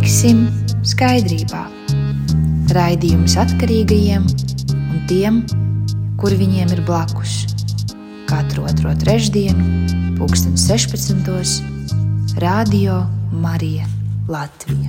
[0.00, 0.46] tiksim
[0.80, 1.66] skaidrībā.
[2.72, 5.42] Raidījums atkarīgajiem un tiem,
[6.16, 7.42] kuri viņiem ir blakus.
[8.30, 9.60] Katru otro trešdienu,
[10.16, 12.40] pulksten 16.
[12.40, 13.02] Radio
[13.44, 13.84] Marija
[14.24, 14.88] Latvija.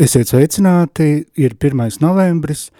[0.00, 2.00] Esiet sveicināti, ir 1.
[2.00, 2.70] novembris,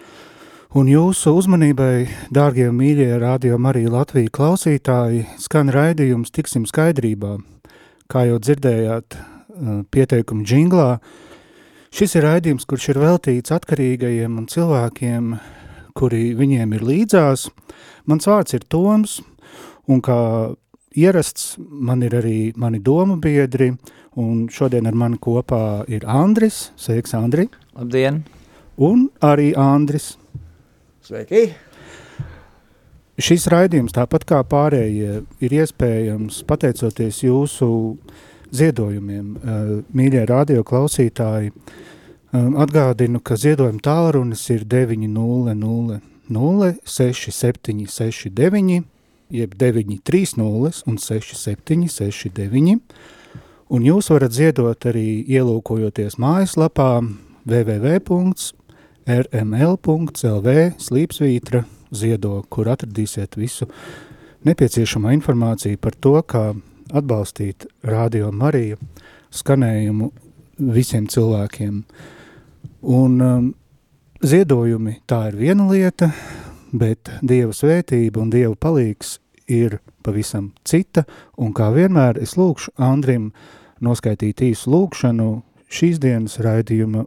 [0.73, 7.37] un jūsu uzmanībai, dārgie mīļie radio Marija Latvija klausītāji, skan raidījums Tiksim skaidrībā.
[8.11, 9.17] Kā jau dzirdējāt
[9.93, 10.89] pieteikumu džinglā,
[11.95, 15.31] šis ir raidījums, kurš ir veltīts atkarīgajiem un cilvēkiem,
[15.97, 17.47] kuri viņiem ir līdzās.
[18.05, 19.19] Mans vārds ir Toms,
[19.89, 20.19] un kā
[20.95, 23.71] ierasts man ir arī mani domu biedri,
[24.19, 26.69] un šodien ar mani kopā ir Andris.
[26.79, 27.49] Sveiks, Andri!
[27.75, 28.23] Labdien!
[28.77, 30.13] Un arī Andris.
[31.05, 31.47] Sveiki!
[33.15, 37.67] Šis raidījums, tāpat kā pārējie, ir iespējams pateicoties jūsu
[38.55, 39.37] ziedojumiem.
[39.95, 41.53] Mīļie radio klausītāji,
[42.35, 48.83] atgādinu, ka ziedojuma tālrunis ir 900 06769
[49.29, 52.79] jeb 930 un 6769,
[53.69, 57.01] un jūs varat ziedot arī ielūkojoties mājaslapā
[57.45, 58.47] www.rml.lv
[60.81, 61.63] slīpsvītra
[61.95, 63.67] ziedo, kur atradīsiet visu
[64.45, 66.51] nepieciešamo informāciju par to, kā
[66.93, 68.77] atbalstīt Radio Mariju
[69.33, 70.11] skanējumu
[70.75, 71.81] visiem cilvēkiem.
[72.85, 73.47] Un um,
[74.21, 76.11] ziedojumi tā ir viena lieta,
[76.75, 79.17] bet Dieva svētība un Dieva palīgs
[79.51, 81.05] ir pavisam cita,
[81.37, 83.31] un kā vienmēr es lūkšu Andrim
[83.83, 85.29] noskaitīt īsu lūkšanu
[85.69, 87.05] šīs dienas raidījuma,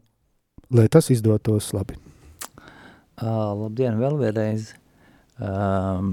[0.74, 2.07] lai tas izdotos labi.
[3.18, 4.72] Uh, labdien, vēl vienreiz.
[5.38, 6.12] Um,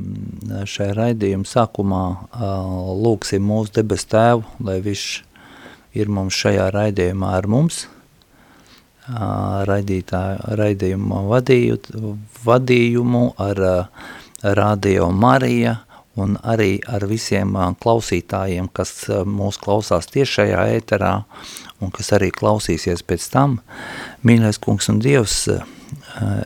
[0.69, 5.03] šai raidījuma sākumā uh, lūksim mūsu debes tēvu, lai viņš
[5.97, 7.85] ir mums šajā raidījumā ar mums,
[10.59, 11.77] raidījumu vadīju,
[12.45, 13.61] vadījumu ar
[14.57, 15.75] Radio Marija
[16.17, 21.13] un arī ar visiem klausītājiem, kas mūs klausās tiešajā ēterā
[21.81, 23.59] un kas arī klausīsies pēc tam.
[24.25, 25.49] Mīļais kungs un Dievs,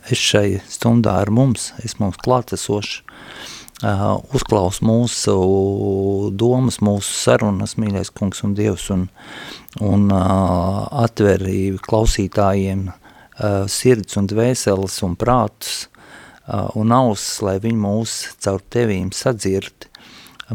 [0.09, 3.03] es šai stundā ar mums, es mums klātesoši,
[3.83, 5.35] uh, uzklaus mūsu
[6.33, 9.07] domas, mūsu sarunas, mīļais kungs un Dievs, un,
[9.81, 11.45] un uh, atver
[11.85, 12.89] klausītājiem
[13.71, 15.85] sirds un dvēseles un prātus
[16.75, 19.88] un ausis, lai viņi mūs caur tevīm sadzird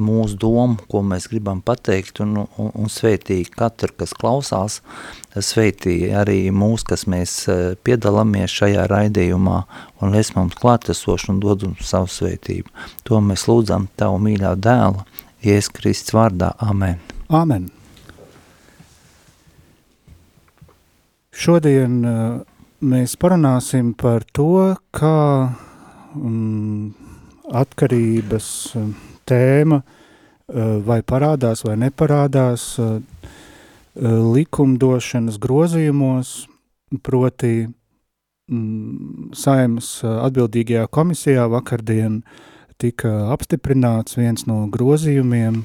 [0.00, 4.81] mūsu domu, ko mēs gribam pateikt, un, un, un sveitī katru, kas klausās,
[5.34, 9.60] sveitī arī mūs, kas mēs eh, piedalāmies šajā raidījumā,
[10.03, 12.71] un lies mums klātesoši un dod mums savu sveitību.
[13.09, 15.06] To mēs lūdzam Tavu mīļā dēla,
[15.44, 16.54] Jēzus Kristus vārdā.
[16.59, 16.99] Amen.
[17.31, 17.71] Amen.
[21.34, 22.19] Šodien uh,
[22.87, 25.16] mēs parunāsim par to, kā
[26.15, 26.94] um,
[27.50, 28.47] atkarības
[28.78, 28.93] uh,
[29.28, 36.34] tēma eh, vai parādās vai neparādās eh, eh, likumdošanas grozījumos,
[37.02, 42.22] proti mm, saimas atbildīgajā komisijā vakardien
[42.78, 45.64] tika apstiprināts viens no grozījumiem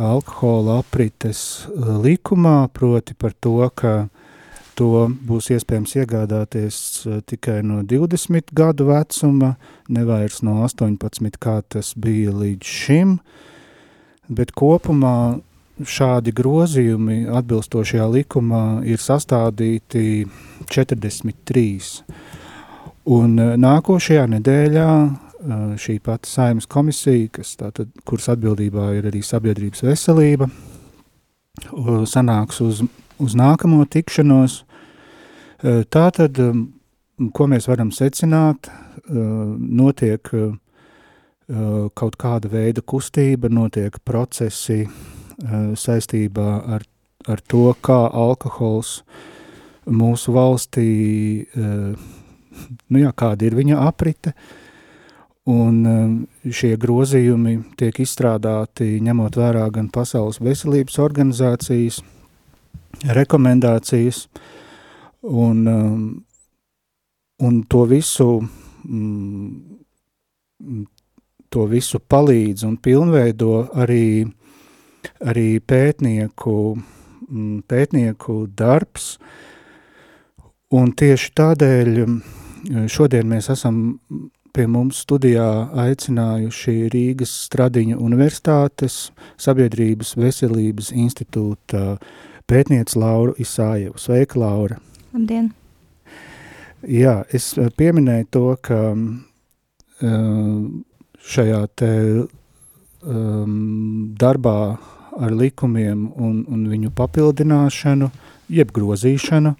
[0.00, 4.08] alkohola aprites likumā, proti par to, ka
[4.80, 9.54] to būs iespējams iegādāties eh, tikai no 20 gadu vecuma,
[9.92, 13.18] nevairs no 18, kā tas bija līdz šim,
[14.32, 15.40] bet kopumā
[15.80, 20.24] šādi grozījumi atbilstošajā likumā ir sastādīti
[20.72, 21.66] 43.
[23.10, 25.12] Un eh, nākošajā nedēļā eh,
[25.84, 30.48] šī pati saimas komisija, kas tātad, kuras atbildībā ir arī sabiedrības veselība,
[32.08, 32.80] sanāks uz,
[33.20, 34.62] uz nākamo tikšanos,
[35.60, 36.38] Tā tad,
[37.36, 38.70] ko mēs varam secināt,
[39.10, 40.30] notiek
[41.98, 44.86] kaut kāda veida kustība, notiek procesi
[45.76, 46.46] saistībā
[46.76, 46.86] ar,
[47.28, 49.02] ar to, kā alkohols
[49.84, 50.86] mūsu valstī,
[52.88, 54.32] nu jā, kāda ir viņa aprite,
[55.50, 55.82] un
[56.46, 62.00] šie grozījumi tiek izstrādāti ņemot vērā gan Pasaules veselības organizācijas
[63.16, 64.56] rekomendācijas, uh,
[65.20, 66.26] Un, um,
[67.36, 68.40] un to visu,
[68.88, 69.76] mm,
[71.50, 74.24] to visu palīdz un pilnveido arī,
[75.20, 76.56] arī pētnieku,
[77.28, 79.18] mm, pētnieku darbs.
[80.72, 84.00] Un tieši tādēļ mm, šodien mēs esam
[84.56, 85.48] pie mums studijā
[85.84, 91.98] aicinājuši Rīgas Stradiņu universitātes sabiedrības veselības institūta
[92.50, 93.98] pētniec Lauru Isājevu.
[94.00, 94.80] Sveika, Laura!
[95.10, 95.48] Labdien!
[96.86, 98.78] Jā, es pieminēju to, ka
[101.30, 101.90] šajā te
[103.02, 103.56] um,
[104.20, 104.60] darbā
[105.18, 108.10] ar likumiem un, un viņu papildināšanu,
[108.54, 109.52] jeb grozīšanu,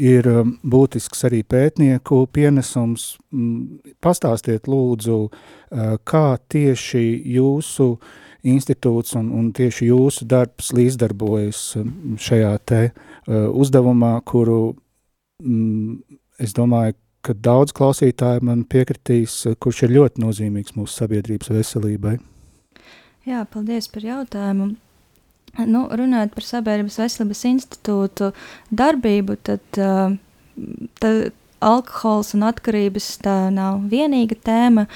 [0.00, 3.12] ir um, būtisks arī pētnieku pienesums.
[4.00, 7.04] Pastāstiet lūdzu, uh, kā tieši
[7.36, 7.92] jūsu
[8.46, 11.62] institūts un, un tieši jūsu darbs līdzdarbojas
[12.20, 14.74] šajā te uh, uzdevumā, kuru
[15.42, 22.16] mm, es domāju, ka daudz klausītāju man piekritīs, kurš ir ļoti nozīmīgs mūsu sabiedrības veselībai.
[23.28, 24.70] Jā, paldies par jautājumu.
[25.66, 28.30] Nu, runājot par Sabiedrības veselības institūtu
[28.70, 29.64] darbību, tad,
[31.02, 34.86] tad alkohols un atkarības tā nav vienīga tēma,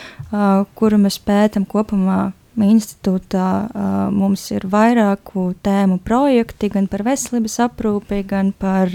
[0.78, 2.30] kuru mēs pētām kopumā
[2.62, 8.90] institūtā uh, mums ir vairāku tēmu projekti, gan par veselības aprūpi, gan par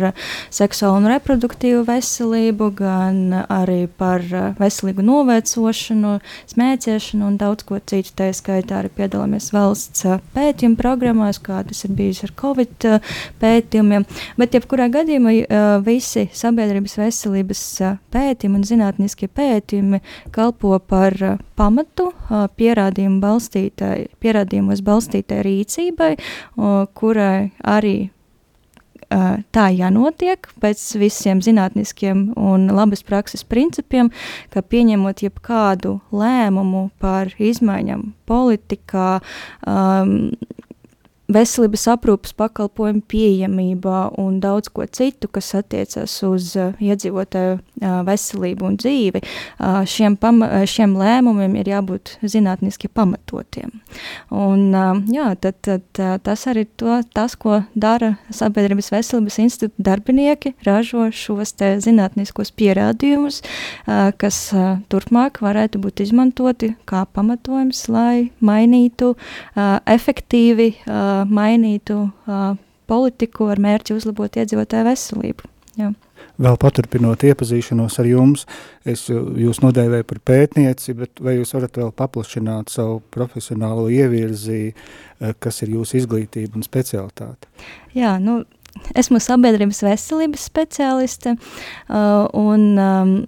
[0.54, 4.24] seksuālu un reproduktīvu veselību, gan arī par
[4.60, 6.16] veselīgu novecošanu,
[6.54, 8.16] smēķēšanu un daudz ko citu.
[8.20, 12.88] Tā skaitā arī piedalāmies valsts pētījuma programmās, kā tas ir bijis ar Covid
[13.42, 14.08] pētījumiem.
[14.40, 17.66] Bet, jebkurā gadījumā, uh, visi sabiedrības veselības
[18.14, 20.02] pētījumi un zinātniskie pētījumi
[20.36, 21.16] kalpo par
[21.60, 26.16] pamatu uh, pierādījumu balstu balstītai, pierādījumos balstītai rīcībai,
[26.94, 28.12] kurai arī
[29.10, 34.12] tā jānotiek pēc visiem zinātniskiem un labas prakses principiem,
[34.54, 39.20] ka pieņemot jebkādu lēmumu par izmaiņām politikā,
[39.66, 40.32] um,
[41.30, 48.68] veselības aprūpas pakalpojumu pieejamībā un daudz ko citu, kas attiecas uz uh, iedzīvotāju uh, veselību
[48.70, 53.72] un dzīvi, uh, šiem, pama, šiem lēmumiem ir jābūt zinātniski pamatotiem.
[54.34, 54.74] Un,
[55.14, 61.54] jā, tad, tad tas arī to, tas, ko dara Sabiedrības veselības institūta darbinieki, ražo šos
[61.84, 63.42] zinātniskos pierādījumus,
[64.22, 64.40] kas
[64.92, 69.14] turpmāk varētu būt izmantoti kā pamatojums, lai mainītu
[69.90, 72.54] efektīvi uh, mainītu uh,
[72.90, 75.50] politiku ar mērķi uzlabot iedzīvotāju veselību.
[75.80, 75.94] Jā.
[76.40, 78.46] Vēl paturpinot iepazīšanos ar jums,
[78.88, 84.74] es jūs nodēvēju par pētnieci, bet vai jūs varat vēl paplašināt savu profesionālo ievirzi,
[85.44, 87.52] kas ir jūsu izglītība un specialitāte?
[87.96, 88.42] Jā, nu,
[88.96, 93.28] esmu sabiedrības veselības speciāliste, uh, un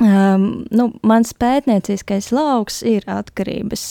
[0.00, 3.84] um, nu, mans pētnieciskais lauks ir atkarības.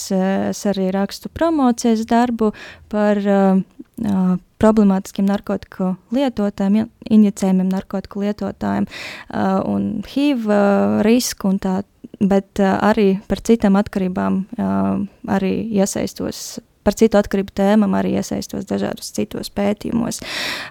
[0.50, 2.52] Es arī rakstu promocijas darbu
[2.92, 3.62] par uh,
[4.62, 11.80] problemātiskiem narkotiku lietotājiem, injicējumiem narkotiku lietotājiem uh, un HIV uh, risku un tā,
[12.20, 14.92] bet uh, arī par citām atkarībām uh,
[15.30, 20.20] arī iesaistos par citu atkarību tēmām arī iesaistos dažādos citos pētījumos.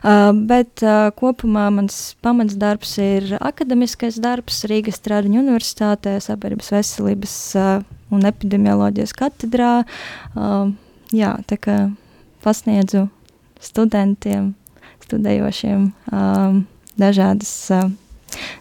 [0.01, 7.37] Uh, bet uh, kopumā mans pamats darbs ir akademiskais darbs Rīgas Stradiņu universitātē, sabiedrības veselības
[7.59, 7.73] uh,
[8.11, 9.73] un epidemioloģijas katedrā.
[10.35, 10.73] Uh,
[11.15, 11.77] jā, tā kā
[12.43, 13.07] pasniedzu
[13.61, 14.53] studentiem,
[15.05, 16.63] studējošiem um,
[16.99, 17.91] dažādas uh,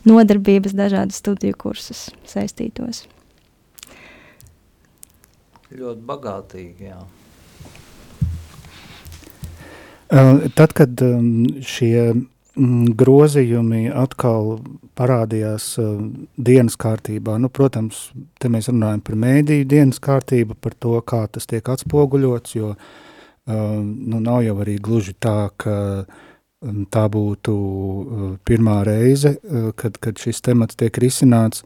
[0.09, 3.07] nodarbības, dažādas studiju kursus saistītos.
[5.71, 6.99] Ļoti bagātīgi, jā.
[10.11, 11.03] Tad, kad
[11.63, 12.05] šie
[13.01, 14.57] grozījumi atkal
[14.99, 15.69] parādījās
[16.35, 18.09] dienas kārtībā, nu, protams,
[18.43, 22.75] te mēs runājam par mēdīju dienas kārtību, par to, kā tas tiek atspoguļots, jo
[23.47, 25.77] nu, nav jau arī gluži tā, ka
[26.93, 27.55] tā būtu
[28.45, 29.37] pirmā reize,
[29.79, 31.63] kad, kad šis temats tiek risināts.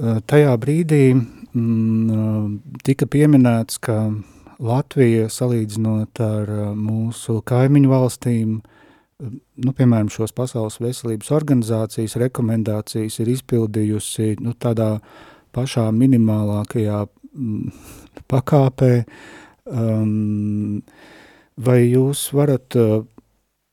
[0.00, 1.04] Tajā brīdī
[2.88, 4.00] tika pieminēts, ka
[4.60, 8.76] Latvija, salīdzinot ar uh, mūsu kaimiņu valstīm, uh,
[9.64, 14.96] nu, piemēram, šos pasaules veselības organizācijas rekomendācijas ir izpildījusi nu, tādā
[15.56, 17.70] pašā minimālākajā mm,
[18.30, 18.92] pakāpē.
[19.70, 20.80] Um,
[21.60, 23.02] vai jūs varat uh,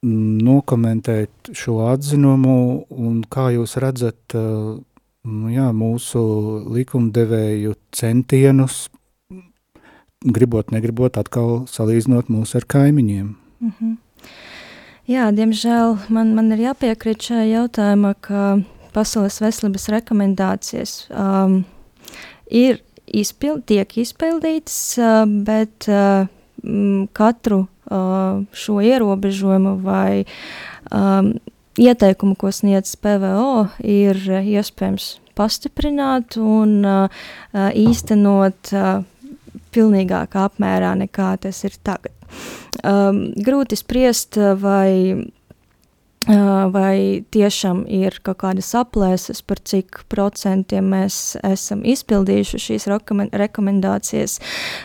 [0.07, 2.59] nokomentēt šo atzinumu
[2.93, 4.75] un kā jūs redzat uh,
[5.51, 6.21] jā, mūsu
[6.75, 8.85] likumdevēju centienus
[10.33, 13.35] gribot, negribot, atkal salīdzinot mūs ar kaimiņiem.
[13.59, 13.95] Mm -hmm.
[15.07, 18.59] Jā, diemžēl man, man ir jāpiekrīt šajā jautājumā, ka
[18.91, 21.61] Pasaules veselības rekomendācijas um,
[22.49, 26.27] ir izpild, tiek izpildītas, uh, bet uh,
[27.13, 30.25] katru uh, šo ierobežojumu vai
[30.91, 31.31] um,
[31.77, 36.81] ieteikumu, ko sniedz PVO, ir iespējams pastiprināt un
[37.53, 38.71] īstenot
[39.77, 42.13] pilnīgākā apmērā nekā tas ir tagad.
[42.83, 45.27] Um, grūti spriest, vai
[46.27, 52.87] vai tiešām ir kaut kādas aplēses par cik procentiem mēs esam izpildījuši šīs
[53.31, 54.39] rekomendācijas.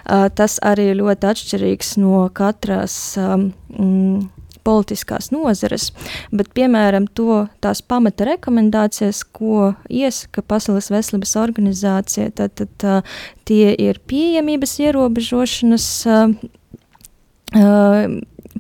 [0.07, 4.29] Tas arī ļoti atšķirīgs no katras mm,
[4.67, 5.91] politiskās nozares,
[6.33, 13.07] bet, piemēram, to tās pamata rekomendācijas, ko iesaka Pasaules veselības organizācija, tad, tad
[13.49, 15.89] tie ir pieejamības ierobežošanas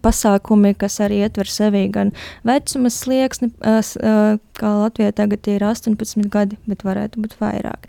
[0.02, 2.12] pasākumi, kas arī ietver sevī gan
[2.48, 7.88] vecuma slieksni, kā Latvijā tagad ir 18 gadi, bet varētu būt vairāk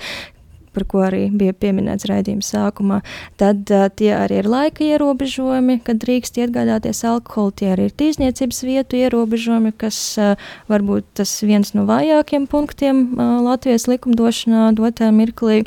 [0.74, 3.00] par ko arī bija pieminēts raidījuma sākumā,
[3.42, 8.64] tad uh, tie arī ir laika ierobežojumi, kad drīkst iegādāties alkoholu, tie arī ir tīzniecības
[8.68, 10.34] vietu ierobežojumi, kas uh,
[10.72, 15.64] varbūt tas viens no vājākiem punktiem uh, Latvijas likumdošanā dotā mirklī.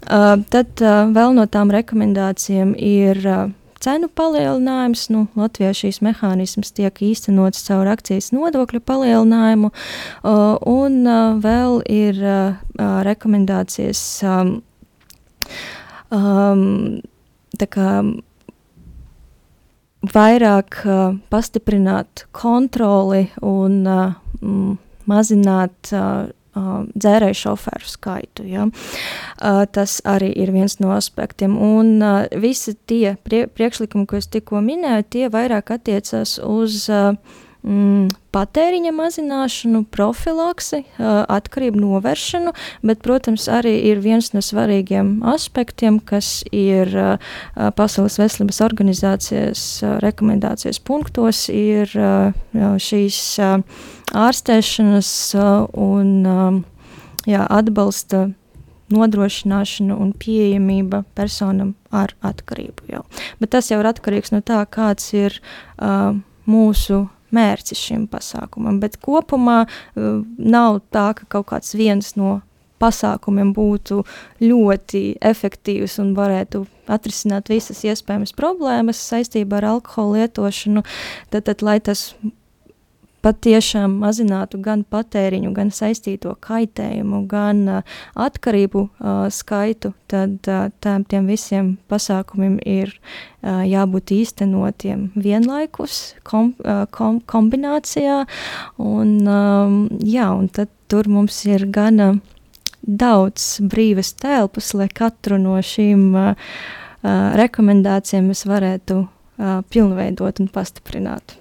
[0.00, 3.48] Uh, tad uh, vēl no tām rekomendācijām ir uh,
[3.80, 5.08] cenu palielinājums.
[5.12, 9.72] Nu, Latvijā šīs mehānisms tiek īstenots caur akcijas nodokļu palielinājumu,
[10.74, 10.98] un
[11.44, 12.20] vēl ir
[12.78, 14.58] rekomendācijas um,
[16.14, 17.00] um,
[17.60, 17.92] kā,
[20.14, 24.14] vairāk uh, pastiprināt kontroli un uh,
[25.10, 28.46] mazināt uh, dzērēju šoferu skaitu.
[28.48, 28.66] Ja?
[29.74, 31.54] Tas arī ir viens no aspektiem.
[31.56, 32.02] Un
[32.42, 37.14] visi tie prie, priekšlikumi, ko es tikko minēju, tie vairāk attiecas uz uh,
[37.60, 42.54] patēriņa mazināšanu, profilaksi, atkarību novēršanu,
[42.86, 46.92] bet, protams, arī ir viens no svarīgiem aspektiem, kas ir
[47.76, 49.64] Pasaules veselības organizācijas
[50.00, 51.92] rekomendācijas punktos, ir
[52.80, 53.20] šīs
[54.16, 55.14] ārstēšanas
[55.76, 56.12] un
[57.28, 58.30] jā, atbalsta
[58.90, 62.88] nodrošināšana un pieejamība personam ar atkarību.
[62.90, 63.04] Jau.
[63.38, 66.16] Bet tas jau ir atkarīgs no tā, kāds ir uh,
[66.50, 67.04] mūsu
[67.36, 68.80] mērķis šim pasākumam.
[68.82, 72.40] Bet kopumā uh, nav tā, ka kaut kāds viens no
[72.80, 74.02] pasākumiem būtu
[74.40, 80.84] ļoti efektīvs un varētu atrisināt visas iespējamas problēmas saistībā ar alkohola lietošanu,
[81.30, 82.08] tad, tad lai tas
[83.24, 91.04] patiešām mazinātu gan patēriņu, gan saistīto kaitējumu, gan uh, atkarību uh, skaitu, tad uh, tām,
[91.08, 98.24] tiem visiem pasākumiem ir uh, jābūt īstenotiem vienlaikus, kom, uh, kom, kombinācijā,
[98.80, 102.14] un, um, jā, un tad tur mums ir gana
[102.82, 106.54] daudz brīvas telpas, lai katru no šīm uh,
[107.40, 111.39] rekomendācijām mēs varētu uh, pilnveidot un pastiprināt.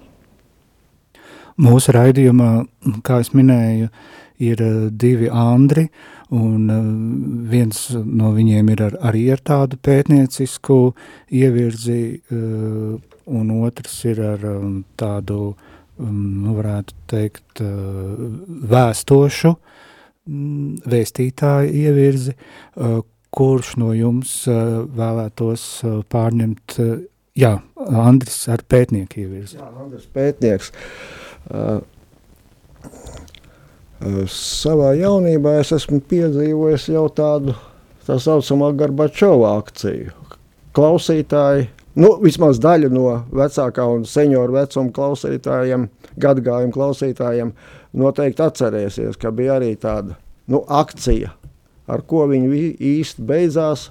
[1.59, 2.49] Mūsu raidījumā,
[3.03, 3.89] kā es minēju,
[4.39, 5.89] ir eh, divi Andri,
[6.35, 6.85] un eh,
[7.51, 10.79] viens no viņiem ir ar, arī ar tādu pētniecisku
[11.35, 15.51] ievirzi, eh, un otrs ir ar um, tādu,
[15.99, 17.61] um, nu varētu teikt,
[18.71, 22.33] vēstošu mm, vēstītāju ievirzi,
[23.29, 25.67] kurš no jums vēlētos
[26.09, 26.79] pārņemt,
[27.37, 27.53] jā,
[27.85, 29.59] Andris ar pētnieku ievirzi.
[29.59, 30.73] Jā, Andris pētnieks.
[30.73, 31.18] Uh,
[34.31, 37.55] savā jaunībā es esmu piedzīvojis jau tādu
[38.07, 40.13] tā saucamā Gorbačova akciju.
[40.77, 41.67] Klausītāji,
[41.99, 45.89] nu, vismaz daļa no vecākā un senioru vecuma klausītājiem,
[46.21, 47.53] gadgājumu klausītājiem,
[47.99, 50.15] noteikti atcerēsies, ka bija arī tāda
[50.49, 51.33] nu, akcija,
[51.89, 53.89] ar ko viņi īsti beidzās.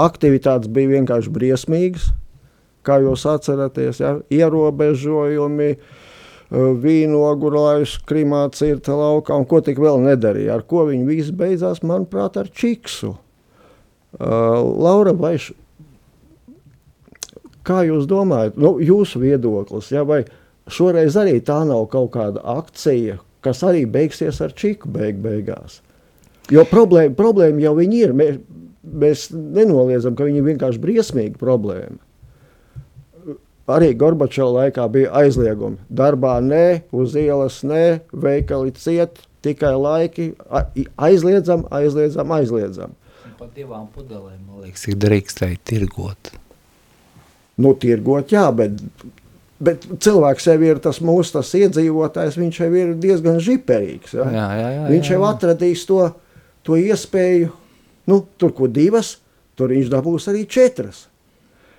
[0.00, 2.12] Aktivitātes bija vienkārši briesmīgas,
[2.86, 4.14] kā jūs atceraties, ja?
[4.32, 6.01] ierobežojumi, uh,
[6.52, 10.58] vīnogu laiš Krimā cirta laukā un ko tik vēl nedarīja.
[10.58, 13.14] Ar ko viņi visi beidzās, manuprāt, ar čiksu.
[14.12, 15.54] Uh, Laura, vai š...
[17.64, 20.26] kā jūs domājat, nu, jūsu viedoklis, ja, vai
[20.68, 25.80] šoreiz arī tā nav kaut kāda akcija, kas arī beigsies ar čiku beig beigās?
[26.52, 28.42] Jo problēma, problēma jau ir, mēs,
[28.84, 31.96] mēs nenoliedzam, ka viņi ir vienkārši briesmīga problēma
[33.70, 35.78] arī Gorbačova laikā bija aizliegumi.
[35.90, 36.64] Darbā nē,
[36.94, 40.32] uz ielas nē, veikali ciet, tikai laiki
[40.96, 42.94] aizliedzam, aizliedzam, aizliedzam.
[43.38, 46.30] Par divām pudelēm, man liekas, ir drīkstēji tirgot.
[47.62, 48.78] Nu, tirgot, jā, bet,
[49.62, 54.14] bet cilvēks jau ir tas mūsu tas iedzīvotājs, viņš jau ir diezgan žiperīgs.
[54.18, 54.28] Ja?
[54.30, 56.04] Jā, jā, jā, viņš jau atradīs to,
[56.66, 57.50] to iespēju,
[58.10, 59.16] nu, tur, ko divas,
[59.58, 61.08] tur viņš dabūs arī četras.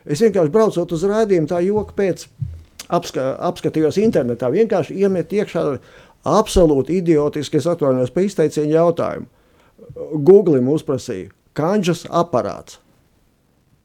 [0.03, 2.25] Es vienkārši braucot uz rādījumu, tā joka pēc
[2.91, 5.65] apska, apskatījos internetā, vienkārši iemet iekšā
[6.27, 9.27] absolūti idiotiski, es atvainojos par izteicienu jautājumu.
[10.23, 12.79] Google uzprasīju, kanģas aparāts.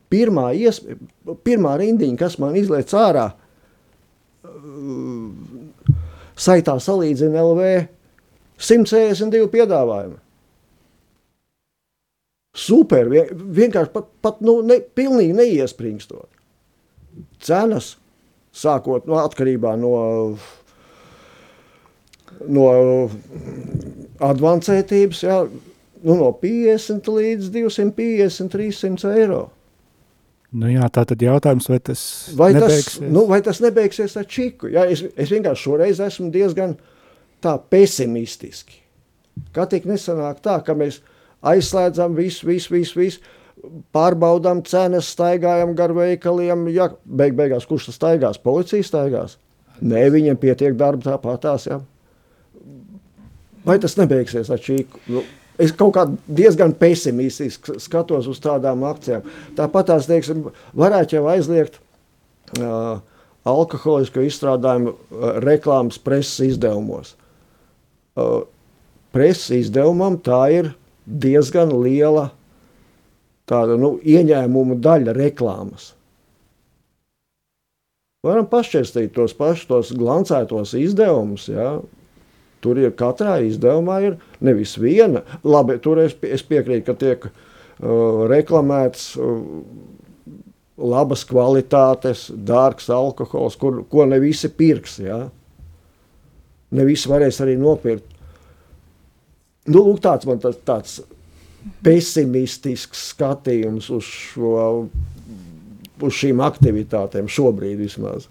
[0.08, 0.80] Pirmā, ies,
[1.44, 3.26] pirmā rindiņa, kas man izlaiž ārā,
[6.38, 7.68] saitā salīdzina LV
[8.58, 10.16] 162 piedāvājumu.
[12.58, 16.26] Super, vienkārši pat, pat nu, ne, pilnīgi neiespringstot.
[17.42, 17.92] Cenas,
[18.54, 19.92] sākot no atkarībā no,
[22.46, 22.64] no
[24.28, 25.36] advancētības, jā,
[26.02, 29.44] nu, no 50 līdz 250, 300 eiro.
[30.58, 32.02] Nu jā, tā tad jautājums, vai tas
[32.36, 32.94] vai nebeigsies?
[33.02, 34.70] Tas, nu, vai tas nebeigsies ar čiku?
[34.72, 36.78] Jā, es, es vienkārši šoreiz esmu diezgan
[37.44, 38.80] tā pesimistiski.
[39.54, 41.02] Kā tik nesanāk tā, ka mēs
[41.46, 43.34] aizslēdzam visu, visu, visu, visu,
[43.94, 48.40] pārbaudām cenas, staigājam gar veikaliem, ja beig beigās kurš tas staigās?
[48.42, 49.38] Policija staigās?
[49.78, 51.80] Nē, viņiem pietiek darba tāpatās, jā.
[53.66, 55.02] Vai tas nebeigsies ar čiku?
[55.10, 55.22] Nu,
[55.58, 59.24] Es kaut kā diezgan pesimistiski skatos uz tādām akcijām.
[59.58, 60.44] Tāpat tās, teiksim,
[60.78, 61.80] varētu jau aizliegt
[62.62, 63.00] uh,
[63.42, 67.16] alkoholisku izstrādājumu uh, reklāmas preses izdevumos.
[68.14, 68.46] Uh,
[69.10, 70.70] preses izdevumam tā ir
[71.08, 72.28] diezgan liela
[73.48, 75.92] tāda, nu, ieņēmuma daļa reklāmas.
[78.26, 81.78] Varam pašķirstīt tos pašus tos glancētos izdevumus, ja,
[82.64, 85.22] Tur ir katrā izdevumā ir nevis viena.
[85.46, 89.36] Labi, tur es, es piekrītu, ka tiek uh, reklamēts uh,
[90.78, 94.98] labas kvalitātes, dārgs alkohols, kur, ko ne visi pirks.
[95.04, 95.20] Ja?
[96.74, 98.17] Ne visi varēs arī nopirkt.
[99.68, 100.98] Nu, lūk, tāds man tas, tāds
[101.84, 104.56] pesimistisks skatījums uz, šo,
[106.00, 108.28] uz šīm aktivitātēm šobrīd vismaz.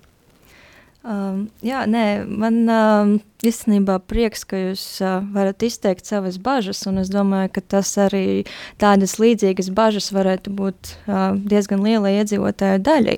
[1.07, 3.11] Um, jā, nē, man um,
[3.45, 8.43] īstenībā prieks, ka jūs uh, varat izteikt savas bažas, un es domāju, ka tas arī
[8.81, 13.15] tādas līdzīgas bažas varētu būt uh, diezgan lielai iedzīvotāju daļai.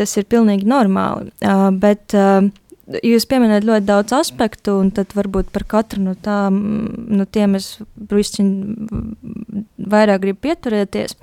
[0.00, 2.48] Tas ir pilnīgi normāli, uh, bet uh,
[3.04, 6.60] jūs pieminat ļoti daudz aspektu, un tad varbūt par katru no, tām,
[7.08, 7.76] no tiem es
[9.78, 11.16] vairāk gribu pieturēties.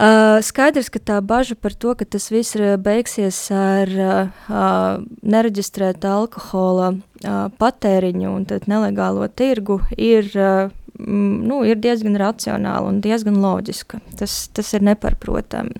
[0.00, 6.94] Uh, skaidrs, ka tā bažas par to, ka tas viss beigsies ar uh, nereģistrētu alkohola
[6.94, 10.70] uh, patēriņu un nelegālo tirgu, ir uh,
[11.06, 14.00] nu, ir diezgan racionāla un diezgan loģiska.
[14.20, 15.76] Tas, tas ir neparprotami.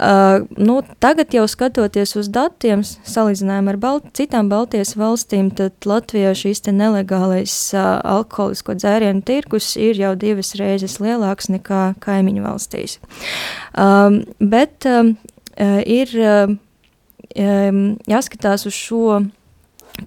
[0.00, 6.32] Uh, nu, tagad, jau skatoties uz datiem, salīdzinājumā ar Balt citām Baltijas valstīm, tad Latvijā
[6.36, 12.98] šīs nelegālais uh, alkoholisko dzērienu tirgus ir jau divas reizes lielāks nekā kaimiņu valstīs.
[13.74, 15.14] Um, bet um,
[15.56, 16.58] uh, ir um,
[18.10, 19.20] jāskatās uz šo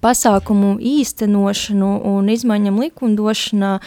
[0.04, 3.84] pasākumu īstenošanu un izmaiņam likumdošanā uh,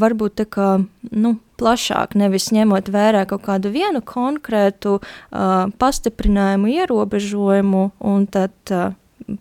[0.00, 0.70] varbūt tā kā,
[1.10, 8.94] nu, plašāk, nevis ņemot vērā kaut kādu vienu konkrētu uh, pastiprinājumu, ierobežojumu un tad uh,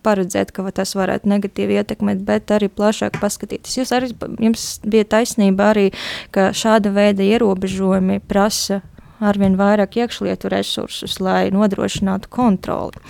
[0.04, 3.78] paredzēt, ka tas varētu negatīvi ietekmēt, bet arī plašāk paskatīties.
[3.80, 4.12] Jūs arī,
[4.44, 5.88] jums bija taisnība arī,
[6.36, 8.82] ka šāda veida ierobežojumi prasa
[9.20, 13.02] arvien vairāk iekšlietu resursus, lai nodrošinātu kontroli.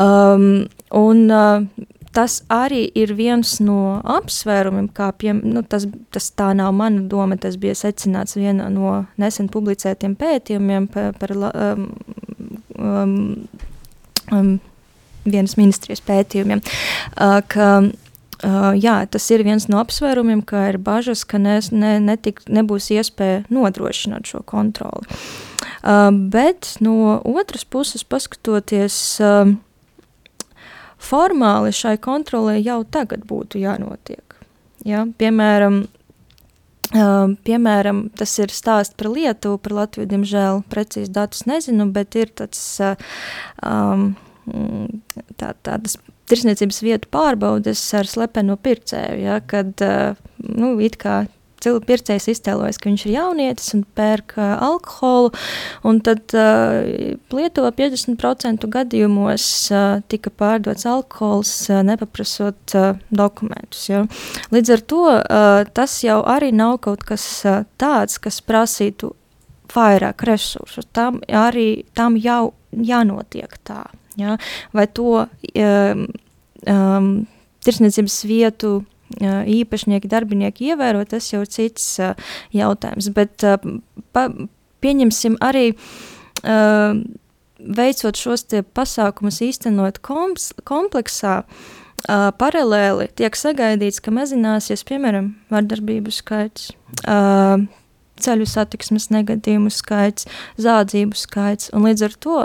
[0.00, 1.66] Um, un, uh,
[2.14, 7.38] tas arī ir viens no apsvērumiem, kā pie, nu, tas, tas tā nav mana doma,
[7.40, 11.88] tas bija secināts vienā no nesen publicētiem pētījumiem par, par um,
[12.78, 13.18] um,
[14.32, 14.54] um,
[15.24, 17.70] vienas ministrijas pētījumiem, uh, ka
[18.44, 22.90] Uh, jā, tas ir viens no apsvērumiem, ka ir bažas, ka ne, ne, netik, nebūs
[22.92, 25.08] iespēja nodrošināt šo kontroli.
[25.80, 29.54] Uh, bet no otras puses, paskatoties, uh,
[31.00, 34.40] formāli šai kontrolē jau tagad būtu jānotiek.
[34.84, 35.06] Ja?
[35.18, 35.86] Piemēram,
[36.94, 42.28] Uh, piemēram, tas ir stāsts par Lietuvu, par Latviju, diemžēl precīzi datus nezinu, bet ir
[42.38, 42.94] tāds, uh,
[43.66, 44.12] um,
[45.40, 45.98] tā, tādas
[46.30, 51.24] tirsniecības vietu pārbaudes ar slepeno pircēju, ja, kad uh, nu, it kā
[51.64, 55.30] pircējs iztēlojas, ka viņš ir jaunietis un pērk uh, alkoholu.
[55.88, 63.88] Un tad uh, Lietuvā 50% gadījumos uh, tika pārdots alkohols, uh, nepaprasot uh, dokumentus.
[63.88, 64.04] Ja.
[64.52, 69.14] Līdz ar to uh, tas jau arī nav kaut kas uh, tāds, kas prasītu
[69.74, 70.84] vairāk resursu.
[70.92, 73.86] Tam arī tam jau jānotiek tā.
[74.20, 74.38] Ja?
[74.76, 76.04] Vai to um,
[76.70, 77.08] um,
[77.64, 78.74] tirsniecības vietu
[79.14, 82.16] īpašnieki, darbinieki ievēro, tas jau ir cits uh,
[82.56, 83.10] jautājums.
[83.14, 83.60] Bet uh,
[84.16, 84.28] pa,
[84.84, 85.72] pieņemsim arī.
[86.44, 87.04] Uh,
[87.64, 88.44] veicot šos
[88.76, 96.72] pasākumus, īstenot komps, kompleksā, uh, paralēli tiek sagaidīts, ka mazināsies, piemēram, vardarbību skaits,
[97.06, 97.64] uh,
[98.20, 100.28] ceļu satiksmes negadījumu skaits,
[100.60, 102.38] zādzību skaits, līdz ar to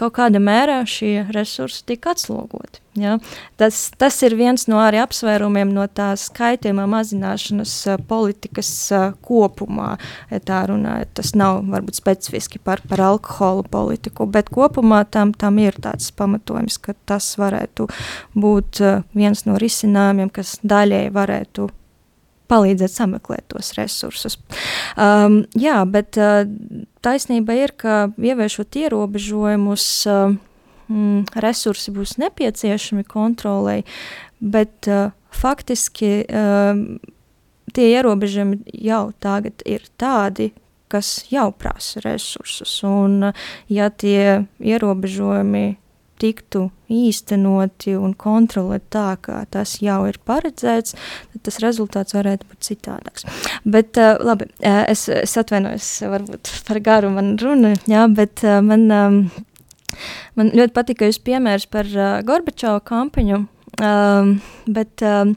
[0.00, 2.80] kaut kādā mērā šie resursi tika atslogoti.
[2.98, 3.18] Ja?
[3.60, 9.92] Tas, tas ir viens no arī apsvērumiem no tās kaitējuma mazināšanas uh, politikas uh, kopumā.
[10.32, 15.60] Ja tā runājot, tas nav varbūt specifiski par, par alkohola politiku, bet kopumā tam, tam
[15.62, 17.86] ir tāds pamatojums, ka tas varētu
[18.34, 21.70] būt uh, viens no risinājumiem, kas daļēji varētu
[22.50, 24.38] palīdzēt sameklēt tos resursus.
[24.98, 26.42] Um, jā, bet uh,
[27.04, 30.34] taisnība ir, ka ieviešot ierobežojumus, uh,
[30.90, 33.84] mm, resursi būs nepieciešami kontrolei,
[34.40, 36.74] bet uh, faktiski uh,
[37.74, 40.50] tie ierobežojumi jau tagad ir tādi,
[40.90, 42.72] kas jau prasa resursus.
[42.86, 43.30] Un,
[43.70, 45.78] ja tie ierobežojumi
[46.20, 50.96] tiktu īstenoti un kontrolēti tā, kā tas jau ir paredzēts,
[51.32, 53.26] tad tas rezultāts varētu būt citādāks.
[53.64, 58.58] Bet, uh, labi, uh, es, es atvainojos varbūt par garu man runu, jā, bet uh,
[58.64, 59.20] man, um,
[60.38, 63.44] man ļoti patika jūs piemērs par uh, Gorbačova kampaņu,
[63.80, 64.34] um,
[64.68, 65.36] bet um,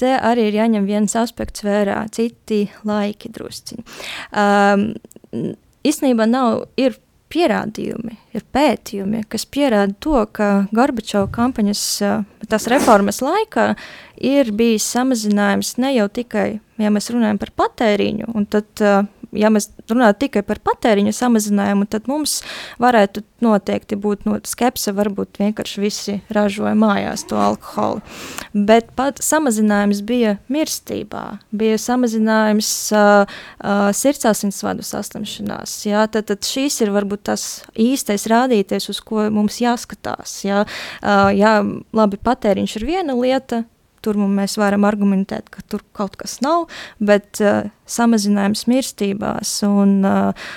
[0.00, 3.86] te arī ir jāņem viens aspekts vērā, citi laiki drusciņi.
[4.34, 4.90] Um,
[5.80, 6.98] Īstenībā nav, ir
[7.30, 11.84] pierādījumi, ir pētījumi, kas pierāda to, ka Gorbačova kampaņas,
[12.50, 13.70] tās reformas laikā
[14.30, 16.48] ir bijis samazinājums ne jau tikai,
[16.80, 18.84] ja mēs runājam par patēriņu, un tad
[19.36, 22.40] ja mēs runātu tikai par patēriņa samazinājumu, tad mums
[22.82, 28.02] varētu noteikti būt no skepse, varbūt vienkārši visi ražoja mājās to alkoholu.
[28.54, 35.76] Bet pat samazinājums bija mirstībā, bija samazinājums uh, uh, sirdsasinsvadu saslimšanās.
[35.88, 40.40] Jā, tad, tad šīs ir varbūt tas īstais rādīties, uz ko mums jāskatās.
[40.46, 41.58] Jā, uh, jā
[41.96, 43.64] labi, patēriņš ir viena lieta,
[44.04, 50.50] tur mēs varam argumentēt, ka tur kaut kas nav, bet uh, samazinājums mirstībās, un uh,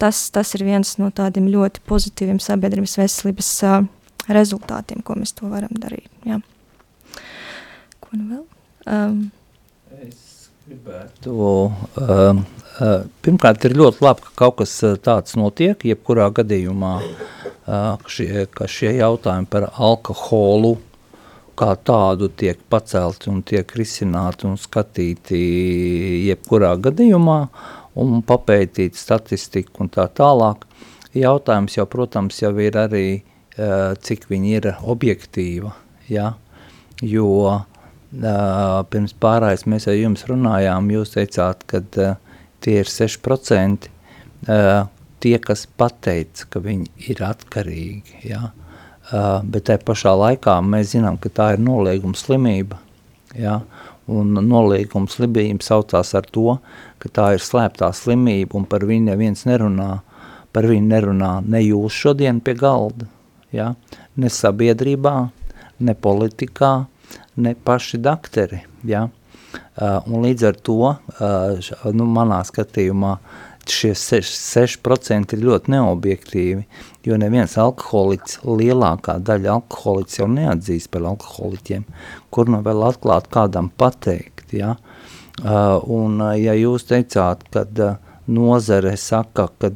[0.00, 3.80] tas, tas ir viens no tādiem ļoti pozitīviem sabiedrības veselības uh,
[4.28, 6.08] rezultātiem, ko mēs to varam darīt.
[6.28, 6.40] Jā.
[8.04, 8.44] Ko nu vēl?
[8.88, 9.18] Um,
[10.00, 11.34] es gribētu,
[12.00, 12.42] um,
[12.80, 18.68] uh, pirmkārt ir ļoti labi, ka kaut kas tāds notiek, jebkurā gadījumā, uh, šie, ka
[18.70, 20.76] šie jautājumi par alkoholu,
[21.58, 25.40] kā tādu tiek pacelti un tiek risināti un skatīti
[26.28, 27.38] jebkurā gadījumā
[27.98, 30.64] un papētīt statistiku un tā tālāk.
[31.18, 33.06] Jautājums jau, protams, jau ir arī,
[34.06, 35.72] cik viņi ir objektīva,
[36.12, 36.34] ja?
[37.02, 37.26] jo
[38.92, 41.82] pirms pārējais mēs ar jums runājām, jūs teicāt, ka
[42.62, 43.90] tie ir 6%
[45.18, 48.52] tie, kas pateica, ka viņi ir atkarīgi, ja?
[49.08, 52.76] Uh, bet tajā pašā laikā mēs zinām, ka tā ir nolieguma slimība.
[53.32, 53.62] Ja?
[54.08, 56.58] Un nolieguma slimība saucās ar to,
[57.00, 60.02] ka tā ir slēptā slimība un par viņu neviens nerunā.
[60.52, 63.08] Par viņu nerunā ne jūs šodien pie galda,
[63.52, 63.72] ja?
[64.16, 65.16] ne sabiedrībā,
[65.80, 66.72] ne politikā,
[67.40, 68.60] ne paši dakteri.
[68.84, 69.06] Ja?
[69.78, 73.16] Uh, un līdz ar to, uh, nu, manā skatījumā,
[73.72, 76.64] šie 6% ir ļoti neobjektīvi,
[77.06, 81.86] jo neviens alkoholiķis, lielākā daļa alkoholiķis jau neatzīs par alkoholiķiem,
[82.34, 84.76] kur nu vēl atklāt kādam pateikt, ja?
[85.38, 87.94] Uh, un uh, ja jūs teicāt, kad uh,
[88.26, 89.70] nozare saka, ka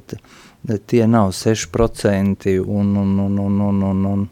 [0.91, 4.25] tie nav 6% un, un, un, un, un, un, un,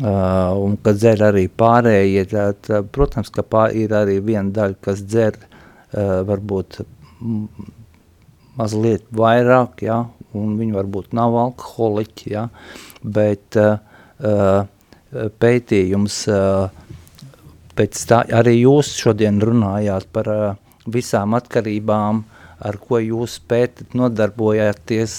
[0.00, 5.02] uh, un ka dzer arī pārējie, tad, protams, ka pār, ir arī viena daļa, kas
[5.02, 6.84] dzer uh, varbūt
[8.58, 10.02] mazliet vairāk, ja,
[10.36, 12.46] un viņi varbūt nav alkoholiķi, ja,
[13.02, 13.78] bet uh,
[15.42, 16.68] pētījums, uh,
[17.78, 20.44] pēc tā, arī jūs šodien runājāt par uh,
[20.86, 22.22] visām atkarībām,
[22.62, 25.18] ar ko jūs pētat, nodarbojāties,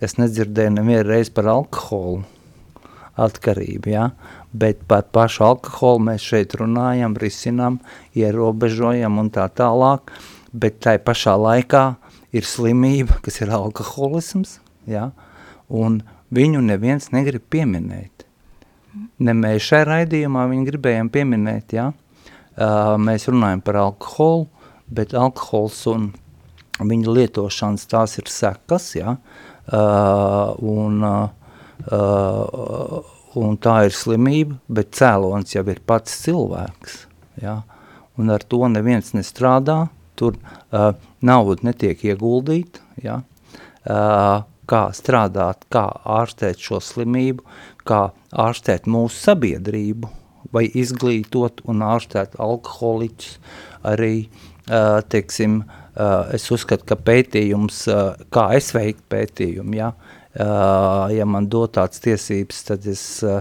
[0.00, 2.22] es nedzirdēju nevienu reizi par alkoholu
[3.18, 4.10] atkarību, ja,
[4.54, 7.80] bet par pašu alkoholu mēs šeit runājam, risinam,
[8.16, 10.12] ierobežojam un tā tālāk,
[10.54, 15.10] bet tai pašā laikā uh, ir slimība, kas ir alkoholisms, ja,
[15.68, 16.02] un
[16.34, 18.26] viņu neviens negrib pieminēt.
[19.22, 24.48] Ne mēs šai raidījumā viņu gribējām pieminēt, ja, uh, mēs runājam par alkoholu,
[24.88, 26.10] bet alkohols un
[26.78, 31.28] viņa lietošanas tās ir sekas, ja, uh, un, uh,
[33.38, 37.00] un tā ir slimība, bet cēlons jau ir pats cilvēks,
[37.42, 37.60] ja,
[38.18, 39.86] un ar to neviens nestrādā,
[40.18, 40.92] tur uh,
[41.24, 43.20] nauda netiek ieguldīta, ja?
[43.88, 45.86] uh, kā strādāt, kā
[46.18, 47.44] ārstēt šo slimību,
[47.88, 50.10] kā ārstēt mūsu sabiedrību
[50.52, 53.38] vai izglītot un ārstēt alkoholiķus
[53.88, 54.28] arī,
[54.68, 61.28] uh, teiksim, uh, es uzskatu, ka pētījums, uh, kā es veikt pētījumu, ja, uh, ja
[61.28, 63.40] man dot tāds tiesības, tad es uh,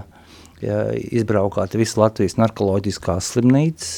[0.62, 3.92] izbraukātu visu Latvijas narkoloģiskās slimnīcas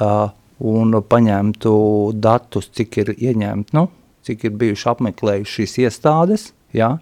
[0.00, 1.74] uh, un paņemtu
[2.14, 3.88] datus, cik ir ieņemt, nu,
[4.24, 6.96] cik ir bijuši apmeklējuši šīs iestādes, ja,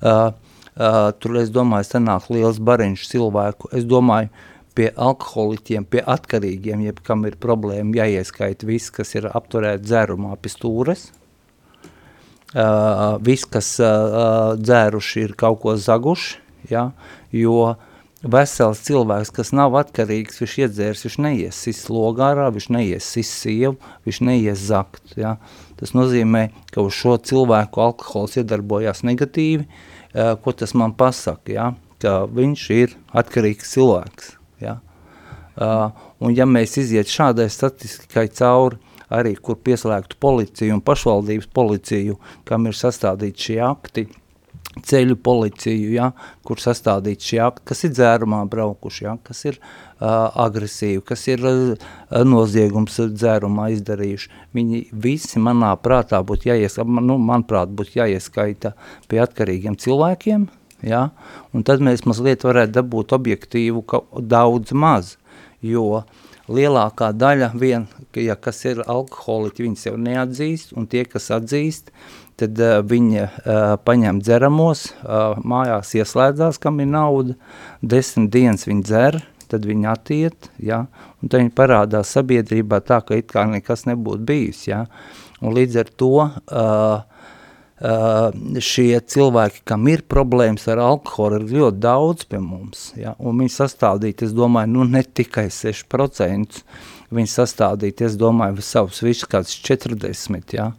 [0.00, 0.34] uh,
[0.76, 3.70] Uh, tur, es domāju, sanāk liels bariņš cilvēku.
[3.78, 4.28] Es domāju,
[4.76, 10.52] pie alkoholiķiem, pie atkarīgiem, jeb kam ir problēma, jāieskaita viss, kas ir apturēts dzērumā pie
[10.52, 11.06] stūres.
[12.52, 16.36] Uh, viss, kas uh, dzēruši, ir kaut ko zaguši,
[16.68, 16.90] ja?
[17.32, 17.72] jo
[18.24, 23.76] vesels cilvēks, kas nav atkarīgs, viņš iedzērs, viņš neies sist logārā, viņš neies sievu,
[24.06, 25.16] viņš neies zakt.
[25.20, 25.36] Ja?
[25.76, 29.66] Tas nozīmē, ka uz šo cilvēku alkohols iedarbojās negatīvi,
[30.42, 31.70] ko tas man pasaka, ja?
[32.00, 34.34] ka viņš ir atkarīgs cilvēks.
[34.64, 34.80] Ja?
[36.20, 38.80] Un ja mēs iziet šādai statistikai cauri,
[39.12, 42.16] arī kur pieslēgtu policiju un pašvaldības policiju,
[42.48, 44.06] kam ir sastādīti šie akti,
[44.84, 46.10] ceļu policiju, ja,
[46.46, 51.44] kur sastādīt šie akti, kas ir dzērumā braukuši, ja, kas ir uh, agresīvi, kas ir
[51.48, 51.88] uh,
[52.26, 54.30] noziegums dzērumā izdarījuši.
[54.56, 58.74] Viņi visi manā prātā būtu jāieskaita, nu, manuprāt, būtu jāieskaita
[59.08, 60.48] pie atkarīgiem cilvēkiem,
[60.86, 61.08] ja,
[61.56, 65.16] un tad mēs mazliet varētu dabūt objektīvu ka daudz maz,
[65.64, 66.04] jo
[66.52, 71.90] lielākā daļa vien, ja kas ir alkoholiķi, viņi sev neatzīst, un tie, kas atzīst,
[72.40, 73.30] tad uh, viņi uh,
[73.86, 77.36] paņem dzeramos, uh, mājās ieslēdzās, kam ir nauda,
[77.80, 79.20] desmit dienas viņi dzer,
[79.50, 80.84] tad viņi attiet, ja,
[81.20, 84.84] un tad viņi parādās sabiedrībā tā, ka it kā nekas nebūtu bijis, ja,
[85.40, 87.04] un līdz ar to uh,
[87.80, 88.28] uh,
[88.62, 94.26] šie cilvēki, kam ir problēmas ar alkoholu, ir ļoti daudz pie mums, ja, viņi sastādīt,
[94.26, 96.62] es domāju, nu ne tikai 6%,
[97.14, 100.70] viņi sastādīt, es domāju, savus visus kāds 40, ja,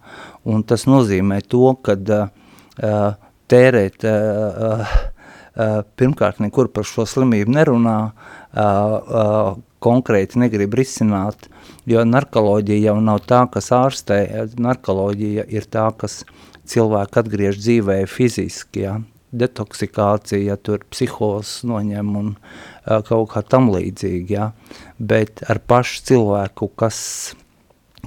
[0.48, 3.16] un tas nozīmē to, ka uh,
[3.52, 9.52] tērēt uh, uh, pirmkārt nekur par šo slimību nerunā, uh, uh,
[9.84, 11.48] konkrēti negrib risināt,
[11.88, 14.24] jo narkoloģija jau nav tā, kas ārstē,
[14.58, 16.24] narkoloģija ir tā, kas
[16.68, 18.98] cilvēku atgriež dzīvē fiziski, ja,
[19.38, 22.77] detoksikācija, tur psihos noņem un uh,
[23.08, 24.52] kaut kā tam līdzīgi, ja,
[24.98, 27.00] bet ar pašu cilvēku, kas,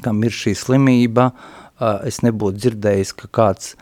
[0.04, 1.56] kam ir šī slimība, uh,
[2.06, 3.74] es nebūtu dzirdējis, ka kāds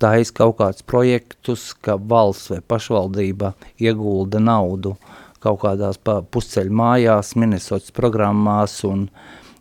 [0.00, 4.94] taisa kaut kādus projektus, ka valsts vai pašvaldība iegulda naudu
[5.42, 9.08] kaut kādās pusceļu mājās, Minnesotas programmās un,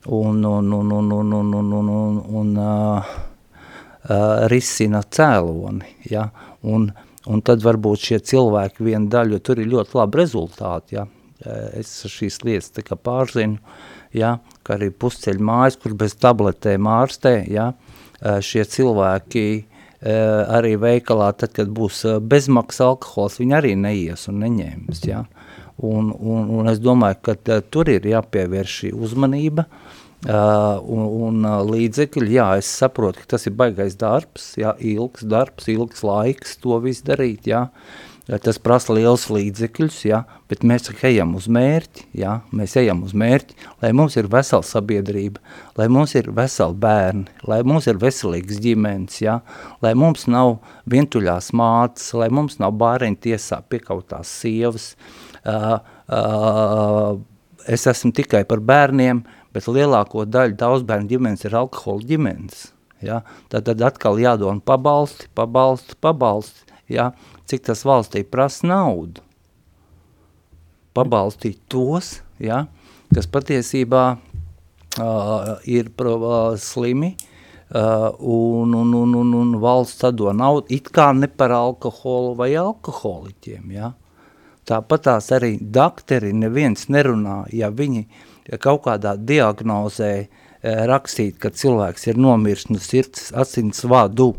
[0.06, 3.14] un, un, un, un, un, un, un, un, un, un uh,
[4.04, 6.28] uh, risina cēloni, ja,
[6.68, 6.90] un,
[7.28, 11.06] un tad varbūt šie cilvēki vienu daļu, jo tur ir ļoti labi rezultāti, ja,
[11.80, 13.60] es šīs lietas tā kā pārzinu,
[14.16, 17.72] ja, ka arī pusceļu mājas, kur bez tabletēm ārstē, ja,
[18.20, 19.46] šie cilvēki
[20.00, 25.26] arī veikalā, tad, kad būs bezmaksas alkohols, viņi arī neies un neņēmis, ja.
[25.80, 32.34] Un, un, un es domāju, ka tur ir jāpievērš šī uzmanība, Uh, un, un līdzekļi,
[32.36, 37.08] jā, es saprotu, ka tas ir baigais darbs, jā, ilgs darbs, ilgs laiks to visu
[37.08, 40.20] darīt, jā, uh, tas prasa liels līdzekļus, ja,
[40.52, 45.42] bet mēs ejam uz mērķi, ja, mēs ejam uz mērķi, lai mums ir vesela sabiedrība,
[45.80, 49.40] lai mums ir veseli bērni, lai mums ir veselīgs ģimenes, ja,
[49.82, 50.60] lai mums nav
[50.92, 54.92] vientuļās mātes, lai mums nav bāreņu tiesā piekautās sievas.
[55.40, 55.80] Uh,
[56.12, 57.18] uh,
[57.66, 62.70] es esmu tikai par bērniem, bet lielāko daļu daudz bērnu ģimenes ir alkohola ģimenes.
[63.02, 63.22] Ja?
[63.50, 66.66] Tad, tad atkal jādod pabalsti, pabalsti, pabalsti.
[66.90, 67.12] Ja?
[67.50, 69.24] cik tas valstī prasa naudu.
[70.94, 72.66] Pabalstīt tos, ja,
[73.14, 80.34] kas patiesībā uh, ir pro, uh, slimi uh, un, un, un, un, un valsts atdo
[80.36, 83.74] naudu it kā ne par alkoholu vai alkoholiķiem.
[83.78, 83.94] Ja.
[84.70, 88.06] Tāpat tās arī dakteri neviens nerunā, ja viņi
[88.58, 90.14] kaut kādā diagnozē
[90.64, 94.34] rakstīt, ka cilvēks ir nomirst no sirds asins vadu,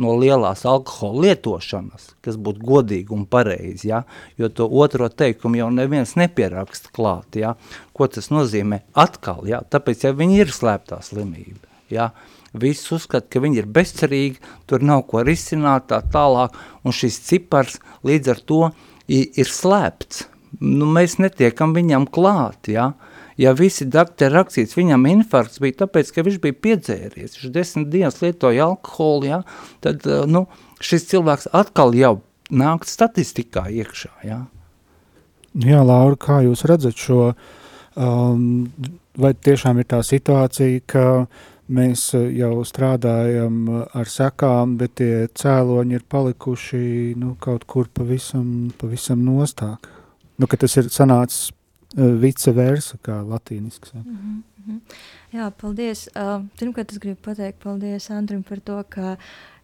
[0.00, 4.02] no lielās alkohola lietošanas, kas būtu godīgi un pareizi, ja?
[4.40, 7.54] jo to otro teikumu jau neviens nepieraksta klāt, ja?
[7.96, 9.60] ko tas nozīmē atkal, ja?
[9.60, 12.10] tāpēc, ja viņi ir slēptā slimība, ja?
[12.56, 17.78] viss uzskata, ka viņi ir bezcerīgi, tur nav ko risināt tā tālāk, un šis cipars
[18.06, 18.62] līdz ar to
[19.10, 20.24] ir slēpts,
[20.64, 22.92] nu, mēs netiekam viņam klāt, ja?
[23.38, 28.20] Ja visi doktori rakstīts, viņam infarkts bija tāpēc, ka viņš bija piedzēries, viņš desmit dienas
[28.22, 29.42] lietoja alkoholu, ja,
[29.84, 30.46] tad, eh, nu,
[30.80, 34.44] šis cilvēks atkal jau nāk statistikā iekšā, ja.
[35.50, 37.32] Jā, Laura, kā jūs redzat šo,
[37.98, 38.70] um,
[39.18, 41.06] vai tiešām ir tā situācija, ka
[41.70, 43.56] mēs jau strādājam
[43.94, 46.82] ar sekām, bet tie cēloņi ir palikuši
[47.18, 49.90] nu, kaut kur pavisam, pavisam nostāk?
[50.38, 51.50] Nu, tas ir sanācis
[51.96, 54.04] vice versa, kā latīniski saka.
[54.04, 54.80] Mm -hmm.
[55.32, 56.08] Jā, paldies.
[56.14, 59.16] Uh, pirmkārt, es gribu pateikt paldies Andrim par to, ka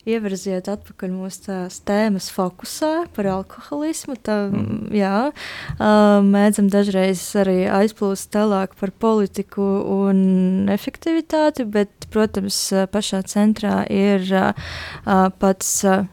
[0.06, 1.56] ievirziet atpakaļ mūsu
[1.88, 4.16] tēmas fokusā par alkoholismu.
[4.22, 4.94] Tā, mm.
[4.94, 5.14] jā,
[6.26, 9.66] mēdzam dažreiz arī aizplūst tālāk par politiku
[9.96, 12.60] un efektivitāti, bet, protams,
[12.92, 14.24] pašā centrā ir
[15.42, 15.72] pats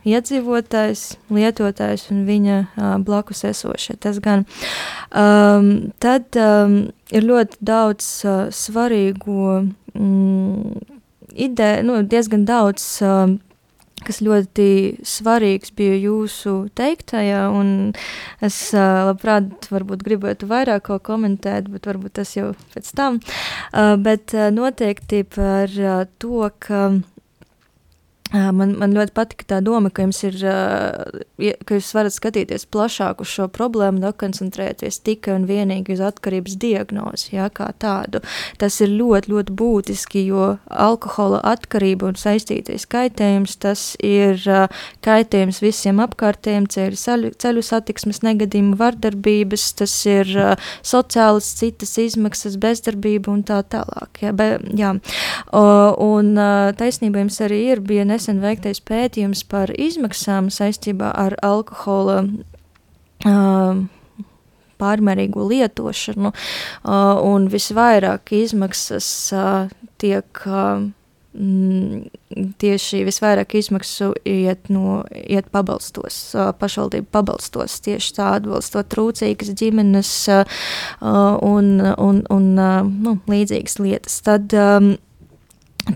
[0.10, 2.60] iedzīvotājs, lietotājs un viņa
[3.06, 3.98] blakus esošie.
[4.02, 4.48] Tas gan.
[5.14, 6.78] Um, tad um,
[7.14, 9.38] ir ļoti daudz uh, svarīgu
[9.94, 10.78] mm,
[11.46, 12.88] ideju, nu, diezgan daudz.
[13.06, 13.38] Uh,
[14.08, 14.68] kas ļoti
[15.08, 17.94] svarīgs bija jūsu teiktajā, un
[18.44, 23.22] es uh, labprāt varbūt gribētu vairāk ko komentēt, bet varbūt tas jau pēc tam.
[23.72, 26.90] Uh, bet uh, noteikti par uh, to, ka
[28.34, 30.38] Man, man ļoti patika tā doma, ka ir,
[31.68, 37.36] ka jūs varat skatīties plašāk uz šo problēmu, nekoncentrēties tikai un vienīgi uz atkarības diagnozi,
[37.36, 38.24] jā, kā tādu.
[38.58, 44.42] Tas ir ļoti, ļoti būtiski, jo alkohola atkarība un saistītais kaitējums, tas ir
[45.06, 50.34] kaitējums visiem apkārtējiem, ceļu, ceļu satiksmes negadījumu, vardarbības, tas ir
[50.82, 54.24] sociālas citas izmaksas, bezdarbība un tā tālāk.
[54.26, 54.96] Jā, be, jā.
[55.54, 56.34] Un
[56.82, 62.22] taisnība jums arī ir, bija nesen nesen veiktais pētījums par izmaksām saistībā ar alkohola
[63.28, 63.82] uh,
[64.80, 69.68] pārmērīgu lietošanu, uh, un visvairāk izmaksas uh,
[70.00, 70.86] tiek uh,
[72.64, 76.22] tieši visvairāk izmaksu iet, no, iet pabalstos,
[76.62, 80.14] pašvaldību pabalstos, tieši tā atbalstot trūcīgas ģimenes
[81.02, 84.22] un, un, un nu, līdzīgas lietas.
[84.30, 84.54] Tad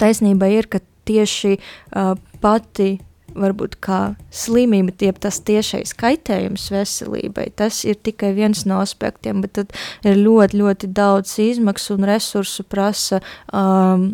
[0.02, 2.98] taisnība ir, ka tieši uh, pati
[3.38, 4.00] varbūt kā
[4.34, 9.76] slimība, tiep tas tiešais kaitējums veselībai, tas ir tikai viens no aspektiem, bet tad
[10.08, 13.22] ir ļoti, ļoti daudz izmaksu un resursu prasa
[13.54, 14.10] um,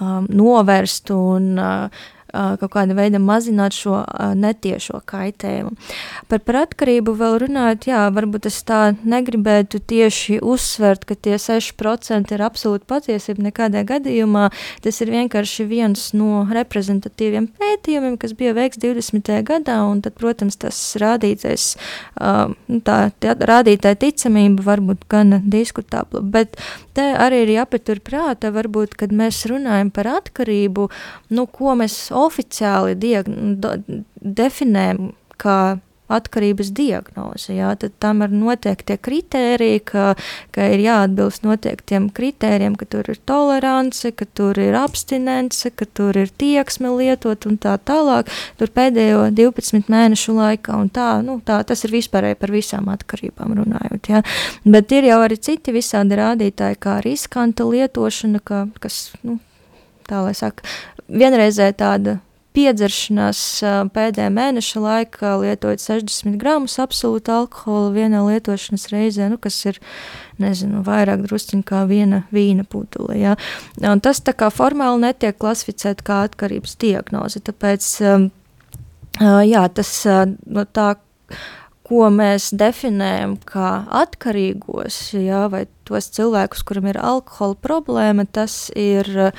[0.00, 4.02] um, novērst un uh, kaut kāda veida mazināt šo
[4.38, 5.74] netiešo kaitējumu.
[6.28, 12.34] Par, par atkarību vēl runājot, jā, varbūt es tā negribētu tieši uzsvert, ka tie 6%
[12.34, 14.48] ir absolūti patiesība nekādā gadījumā.
[14.84, 19.32] Tas ir vienkārši viens no reprezentatīviem pētījumiem, kas bija veikts 20.
[19.48, 21.70] gadā, un tad, protams, tas rādītais,
[22.18, 26.58] nu tā, tā rādītāja ticamība var būt gan diskutabla, bet
[26.98, 30.88] te arī ir jāpatur prāta, varbūt, kad mēs runājam par atkarību,
[31.34, 33.58] nu, ko mēs oficiāli diagn,
[34.18, 35.58] definējam kā
[36.08, 37.52] atkarības diagnoze.
[37.56, 40.06] Jā, tad tam ir noteikti kritēriji, ka,
[40.54, 46.16] ka ir jāatbilst noteiktiem kritērijiem, ka tur ir tolerance, ka tur ir abstinence, ka tur
[46.16, 48.32] ir tieksme lietot un tā tālāk.
[48.60, 53.58] Tur pēdējo 12 mēnešu laikā un tā, nu, tā tas ir vispārēji par visām atkarībām
[53.60, 54.12] runājot.
[54.14, 54.24] Jā.
[54.64, 59.38] Bet ir jau arī citi visādi rādītāji, kā riskanta lietošana, ka, kas, nu,
[60.08, 60.64] tā lai saka,
[61.08, 62.18] vienreizē tāda
[62.56, 63.40] piedzeršanās
[63.94, 69.78] pēdējā mēneša laikā, lietojot 60 gramus absolūta alkohola vienā lietošanas reizē, nu, kas ir
[70.42, 73.18] nezinu, vairāk drusciņā kā viena vīna putule.
[73.20, 73.36] Ja?
[73.84, 77.44] Un tas tā kā formāli netiek klasificēts kā atkarības diagnoze.
[77.46, 77.92] Tāpēc
[79.52, 80.94] jā, tas no tā
[81.88, 83.70] ko mēs definējam kā
[84.02, 89.32] atkarīgos, jā, vai tos cilvēkus, kuriem ir alkohola problēma, tas ir uh,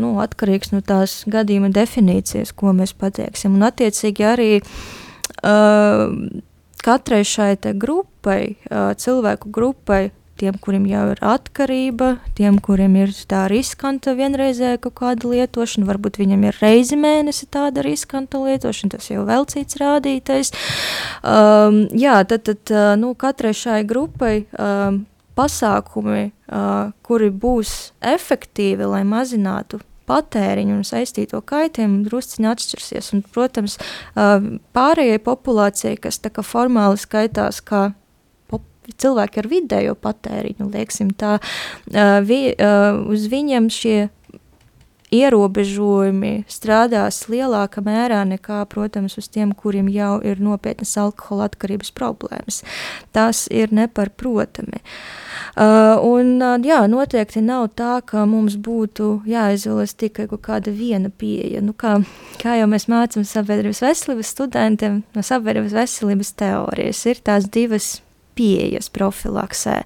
[0.00, 3.58] nu, atkarīgs no tās gadījuma definīcijas, ko mēs pateiksim.
[3.58, 6.16] Un, attiecīgi, arī uh,
[6.82, 10.06] katrai šai grupai, uh, cilvēku grupai,
[10.42, 16.18] tiem, kuriem jau ir atkarība, tiem, kuriem ir tā riskanta vienreizēja kaut kāda lietošana, varbūt
[16.22, 20.52] viņam ir reizi mēnesi tāda riskanta lietošana, tas jau vēl cits rādītais.
[21.22, 25.04] Um, jā, tad, tad nu, katrai šai grupai um,
[25.38, 33.12] pasākumi, uh, kuri būs efektīvi, lai mazinātu patēriņu un saistīto kaitējumu drusciņi atšķirsies.
[33.14, 33.78] Un, protams,
[34.14, 37.92] pārējai populācijai, kas formāli skaitās kā
[38.98, 41.36] cilvēki ar vidējo patēriņu, lieksim tā,
[42.26, 42.40] vi,
[43.12, 43.96] uz viņiem šie
[45.12, 52.62] ierobežojumi strādās lielākā mērā nekā, protams, uz tiem, kuriem jau ir nopietnas alkohola atkarības problēmas.
[53.12, 54.80] Tas ir neparprotami.
[55.52, 61.12] Uh, un, uh, jā, noteikti nav tā, ka mums būtu jāizvēlas tikai kaut kāda viena
[61.12, 61.60] pieeja.
[61.64, 61.98] Nu, kā,
[62.40, 67.98] kā jau mēs mācām sabiedrības veselības studentiem, no sabiedrības veselības teorijas ir tās divas
[68.38, 69.82] pieejas profilaksē.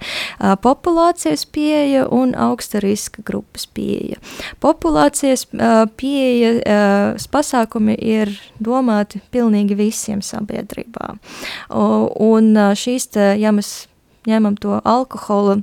[0.62, 4.20] Populācijas pieeja un augsta riska grupas pieeja.
[4.62, 5.46] Populācijas
[5.96, 6.52] pieeja
[7.32, 8.32] pasākumi ir
[8.62, 11.16] domāti pilnīgi visiem sabiedrībā.
[11.70, 13.86] Un šīs, te, ja mēs
[14.26, 15.60] ņemam to alkohola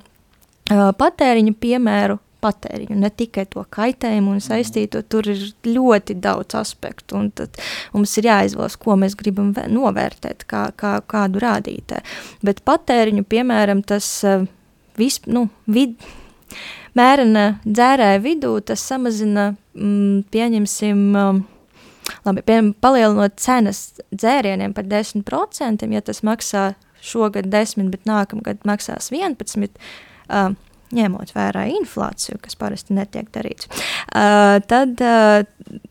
[0.69, 5.03] patēriņu piemēru, patēriņu, ne tikai to kaitējumu un saistīto.
[5.07, 7.59] Tur ir ļoti daudz aspektu, un tad
[7.95, 12.03] mums ir jāizvēlas, ko mēs gribam novērtēt, kā, kā, kādu rādītāju.
[12.45, 14.09] Bet patēriņu, piemēram, tas
[14.99, 15.97] vis, nu, vid,
[16.97, 21.03] mērena dzērāja vidū, tas samazina, mm, pieņemsim,
[22.27, 26.73] labi, piemēram, palielinot cenas dzērieniem par 10%, ja tas maksā
[27.03, 29.81] šogad 10, bet nākamgad maksās 11%,
[30.29, 30.53] uh,
[30.93, 35.43] ņemot vērā inflāciju, kas parasti netiek darīts, uh, tad uh,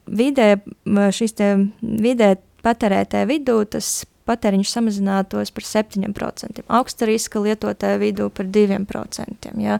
[0.06, 0.54] vidē,
[0.86, 1.36] šīs
[1.80, 9.52] vidē patērētē vidū tas patēriņš samazinātos par 7%, augsta riska lietotāju vidū par 2%.
[9.62, 9.78] Ja?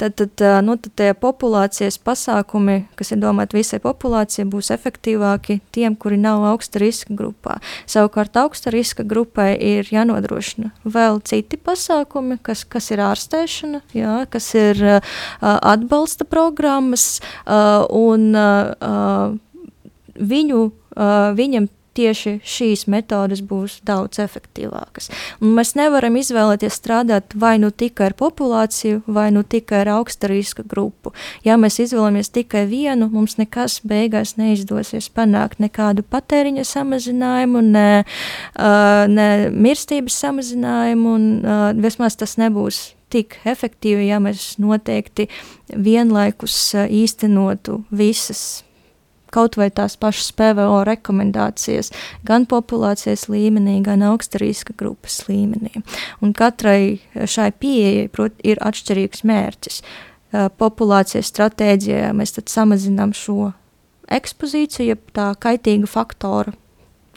[0.00, 5.96] Tad, tad, nu, tad tie populācijas pasākumi, kas ir domāti visai populācijai, būs efektīvāki tiem,
[5.96, 7.58] kuri nav augsta riska grupā.
[7.90, 14.22] Savukārt augsta riska grupai ir jānodrošina vēl citi pasākumi, kas, kas ir ārstēšana, ja?
[14.32, 19.38] kas ir uh, atbalsta programmas uh, un uh,
[20.18, 20.64] viņu,
[20.96, 25.10] uh, viņam tieši šīs metodes būs daudz efektīvākas.
[25.42, 30.30] Un mēs nevaram izvēlēties strādāt vai nu tikai ar populāciju, vai nu tikai ar augsta
[30.30, 31.12] riska grupu.
[31.44, 37.86] Ja mēs izvēlamies tikai vienu, mums nekas beigās neizdosies panākt nekādu patēriņa samazinājumu, ne,
[38.56, 45.28] uh, ne mirstības samazinājumu, un uh, vismaz tas nebūs tik efektīvi, ja mēs noteikti
[45.72, 46.56] vienlaikus
[46.88, 48.62] īstenotu visas
[49.32, 51.92] kaut vai tās pašas PVO rekomendācijas
[52.28, 55.82] gan populācijas līmenī, gan augsta riska grupas līmenī.
[56.22, 59.82] Un katrai šai pieejai prot, ir atšķirīgs mērķis.
[60.60, 63.52] Populācijas stratēģijā mēs samazinām šo
[64.12, 66.54] ekspozīciju, tā kaitīga faktora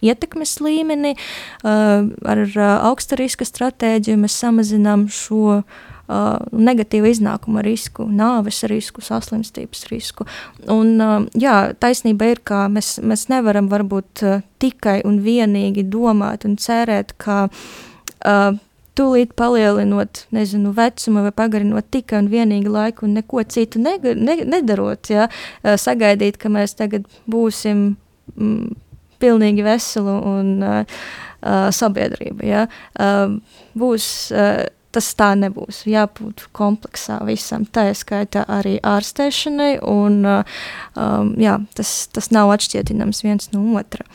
[0.06, 1.16] ietekmes līmeni,
[1.64, 2.44] ar
[2.86, 5.62] augsta riska stratēģiju mēs samazinām šo
[6.08, 10.28] uh, negatīvu iznākumu risku, nāves risku, saslimstības risku.
[10.72, 16.48] Un, uh, jā, taisnība ir, ka mēs, mēs nevaram varbūt uh, tikai un vienīgi domāt
[16.48, 18.56] un cerēt, ka uh,
[18.96, 24.40] tūlīt palielinot, nezinu, vecumu vai pagarinot tikai un vienīgi laiku un neko citu ne, ne,
[24.56, 27.94] nedarot, ja, uh, sagaidīt, ka mēs tagad būsim
[28.36, 28.82] mm,
[29.22, 31.00] pilnīgi veseli un uh,
[31.46, 32.46] uh, sabiedrība.
[32.48, 32.66] Ja.
[32.96, 33.38] Uh,
[33.78, 35.84] būs uh, tas tā nebūs.
[35.90, 40.56] Jābūt kompleksā visam, tā skaitā arī ārstēšanai, un uh,
[40.96, 44.08] um, jā, tas, tas nav atšķietināms viens no otra.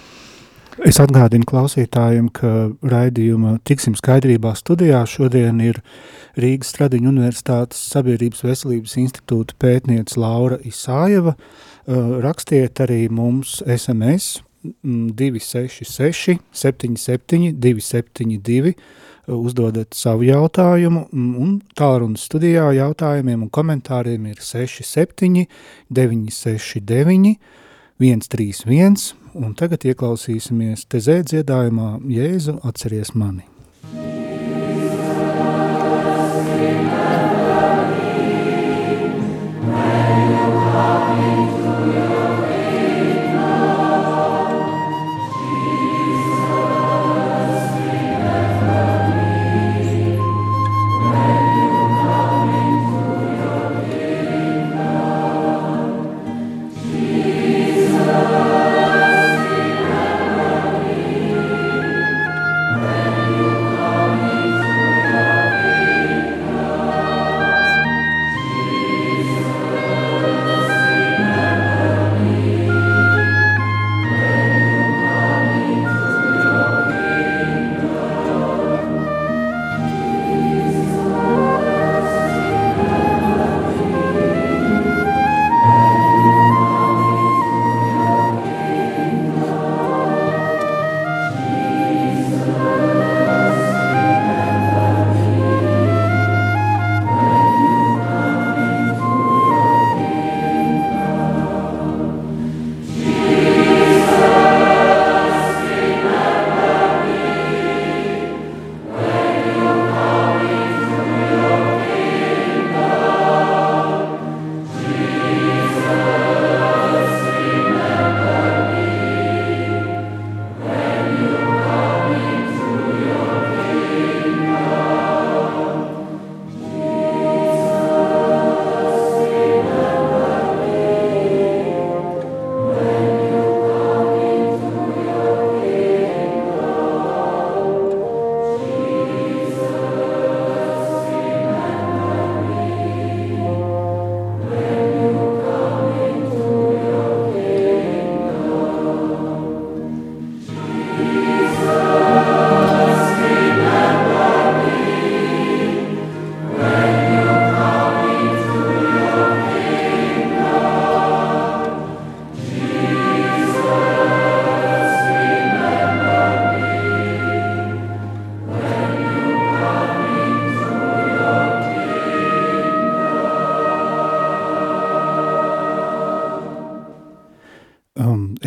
[0.87, 5.83] Es atgādinu klausītājiem, ka raidījuma Tiksim skaidrībā studijā šodien ir
[6.41, 11.35] Rīgas Stradiņu Universitātes Sabiedrības veselības institūta pētniece Laura Isājeva.
[11.37, 14.39] Uh, rakstiet arī mums SMS
[14.73, 18.75] 266 77 272
[19.35, 25.47] uzdodat savu jautājumu, un tālrunas studijā jautājumiem un komentāriem ir 67
[25.91, 27.37] 969
[28.01, 32.59] 131, un tagad ieklausīsimies tezē dziedājumā Jēzu.
[32.65, 33.45] Atceries mani.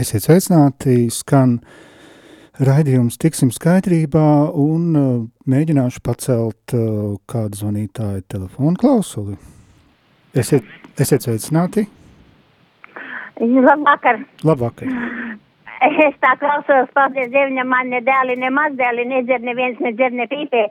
[0.04, 1.60] Esiet sveicināti, skan
[2.60, 4.24] raidījums Tiksim skaidrībā
[4.60, 5.12] un uh,
[5.48, 9.38] mēģināšu pacelt uh, kādu zvanītāju telefonu klausuli.
[10.36, 10.68] Esiet,
[11.00, 11.86] esiet sveicināti?
[13.40, 14.20] Labvakar.
[14.44, 14.92] Labvakar.
[15.84, 20.66] Es tā klausos, paldies Dievam, man ne dēli, ne mazdēli, nedzer neviens, nedzer ne pīpē,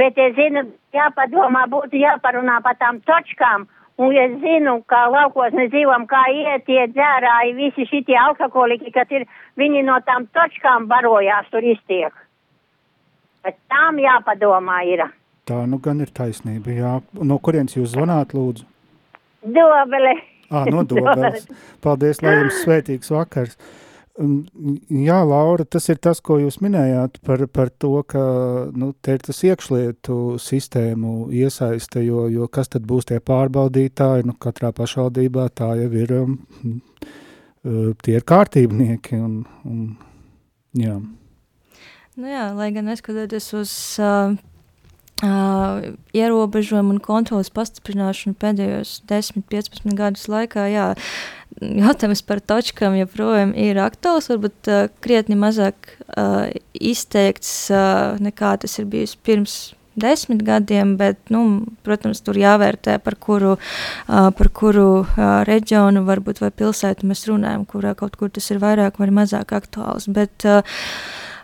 [0.00, 0.64] bet es zinu,
[0.96, 3.68] jāpadomā, būtu jāparunā par tām točkām,
[4.00, 9.12] Un es zinu, kā laukos mēs dzīvojam, kā iet tie dzērāji, visi šitie alkoholiķi, kas
[9.12, 9.26] ir,
[9.60, 12.14] viņi no tām točkām barojās tur iztiek.
[13.44, 15.04] Bet tām jāpadomā ir.
[15.48, 16.94] Tā nu gan ir taisnība, jā.
[17.12, 18.64] No kurienes jūs zvanāt, lūdzu?
[19.44, 20.16] Dobele.
[20.48, 21.44] Ā, no Dobeles.
[21.84, 23.60] Paldies, lai jums svētīgs vakars.
[24.20, 28.20] Jā, Laura, tas ir tas, ko jūs minējāt par, par to, ka
[28.76, 34.36] nu, te ir tas iekšlietu sistēmu iesaiste, jo, jo kas tad būs tie pārbaudītāji, nu,
[34.36, 36.36] katrā pašvaldībā tā jau ir, um,
[37.64, 39.88] uh, tie ir kārtībnieki un, un
[40.76, 40.98] jā.
[42.20, 43.72] Nu jā, lai gan neskatoties uz
[44.04, 44.36] uh,
[45.22, 50.86] uh, ierobežojumu un kontrolas pastiprināšanu pēdējos 10-15 gadus laikā, jā,
[51.60, 58.78] jautājums par točkām joprojām ir aktuāls, varbūt uh, krietni mazāk uh, izteikts uh, nekā tas
[58.80, 59.60] ir bijis pirms
[60.00, 66.42] desmit gadiem, bet, nu, protams, tur jāvērtē, par kuru, uh, par kuru uh, reģionu varbūt
[66.44, 70.08] vai pilsētu mēs runājam, kurā kaut kur tas ir vairāk vai mazāk aktuāls.
[70.14, 70.62] Bet, uh,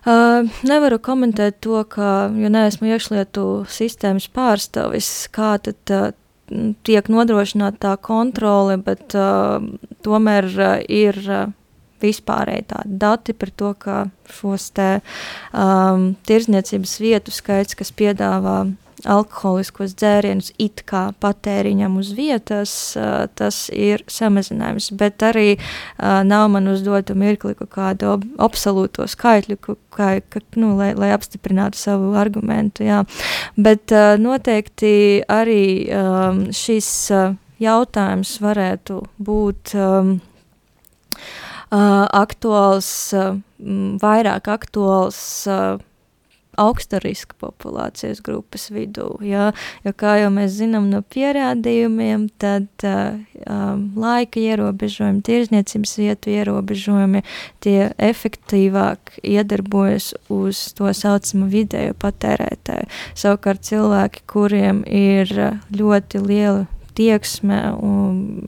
[0.07, 6.13] Uh, nevaru komentēt to, ka, jo neesmu iekšlietu sistēmas pārstāvis, kā tad uh,
[6.87, 9.59] tiek nodrošināta tā kontrole, bet uh,
[10.07, 11.49] tomēr uh, ir uh,
[12.03, 13.97] vispārēji tādi dati par to, ka
[14.31, 14.89] šos te
[15.51, 18.61] um, tirzniecības vietu skaits, kas piedāvā
[19.05, 22.73] alkoholiskos dzērienus it kā patēriņam uz vietas,
[23.37, 24.89] tas ir samazinājums.
[24.97, 25.59] Bet arī
[25.99, 29.59] nav man uzdotu mirkli kaut kādu absolūto skaitļu,
[29.93, 32.87] kā, ka, nu, lai, lai apstiprinātu savu argumentu.
[32.87, 33.03] Jā.
[33.61, 33.93] Bet
[34.23, 34.95] noteikti
[35.29, 35.65] arī
[36.57, 36.93] šis
[37.63, 39.77] jautājums varētu būt.
[41.77, 42.89] Aktuāls,
[44.01, 45.21] vairāk aktuāls
[46.61, 49.09] augsta riska populācijas grupas vidū.
[49.25, 49.51] Ja?
[49.85, 57.25] Jo, kā jau mēs zinām no pierādījumiem, tad uh, um, laika ierobežojumi, tirzniecības vietu ierobežojumi,
[57.65, 62.89] tie efektīvāk iedarbojas uz to saucamo vidējo patērētāju.
[63.17, 65.33] Savukārt cilvēki, kuriem ir
[65.77, 67.61] ļoti liela tieksme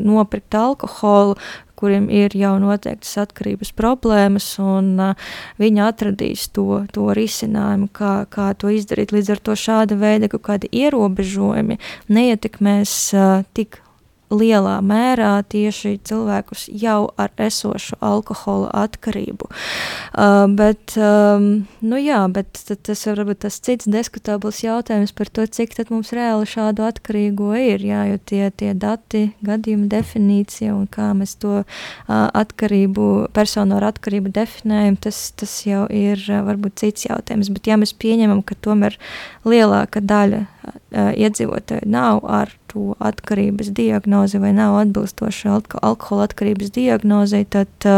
[0.00, 1.36] nopirkt alkoholu,
[1.79, 5.29] kuriem ir jau noteiktas atkarības problēmas, un uh,
[5.62, 9.14] viņi atradīs to, to risinājumu, kā, kā to izdarīt.
[9.14, 11.79] Līdz ar to šāda veida kaut kādi ierobežojumi
[12.12, 13.83] neietekmēs uh, tik
[14.31, 19.49] lielā mērā tieši cilvēkus jau ar esošu alkohola atkarību.
[19.49, 21.49] Uh, bet, um,
[21.81, 26.12] nu jā, bet tas ir varbūt tas cits diskutabls jautājums par to, cik tad mums
[26.16, 31.62] reāli šādu atkarīgo ir, jā, jo tie, tie dati, gadījuma definīcija un kā mēs to
[31.62, 31.64] uh,
[32.09, 37.53] atkarību, personu ar atkarību definējam, tas, tas jau ir uh, varbūt cits jautājums.
[37.55, 39.01] Bet ja mēs pieņemam, ka tomēr
[39.49, 40.45] lielāka daļa
[40.92, 47.88] iedzīvotāju nav ar to atkarības diagnozi vai nav atbilstoša alko alkohola atkarības diagnozei, tad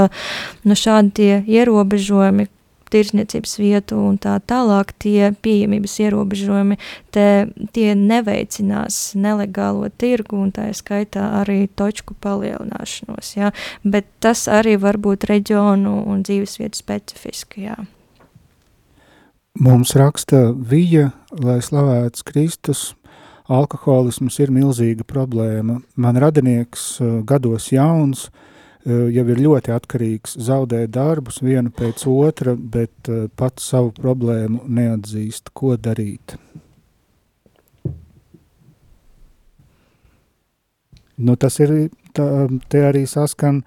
[0.64, 2.48] nu, šādi ierobežojumi,
[2.90, 6.78] tirsniecības vietu un tā tālāk, tie pieejamības ierobežojumi,
[7.14, 7.26] te,
[7.74, 13.34] tie neveicinās nelegālo tirgu un tā skaitā arī točku palielināšanos.
[13.38, 13.54] Ja?
[13.84, 17.68] Bet tas arī var būt reģionu un dzīvesvietu specifiski.
[17.70, 17.78] Jā.
[19.58, 22.92] Mums raksta Vija, lai slavēts Kristus,
[23.50, 25.80] alkoholisms ir milzīga problēma.
[25.98, 28.28] Man radinieks eh, gados jauns,
[28.86, 34.62] eh, jau ir ļoti atkarīgs, zaudē darbus vienu pēc otra, bet eh, pats savu problēmu
[34.70, 35.50] neatzīst.
[35.52, 36.36] Ko darīt?
[41.18, 43.64] Nu, tas ir, tā, te arī saskan,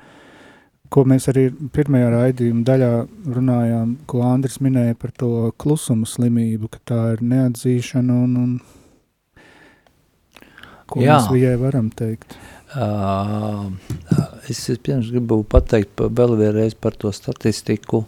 [0.93, 2.91] ko mēs arī pirmajā raidījuma daļā
[3.33, 8.55] runājām, ko Andris minēja par to klusuma slimību, ka tā ir neatzīšana un, un
[10.93, 11.17] Ko Jā.
[11.17, 12.35] mēs viņai varam teikt?
[12.73, 13.71] Uh,
[14.49, 18.03] es pirms gribu pateikt pa, vēl vienreiz par to statistiku,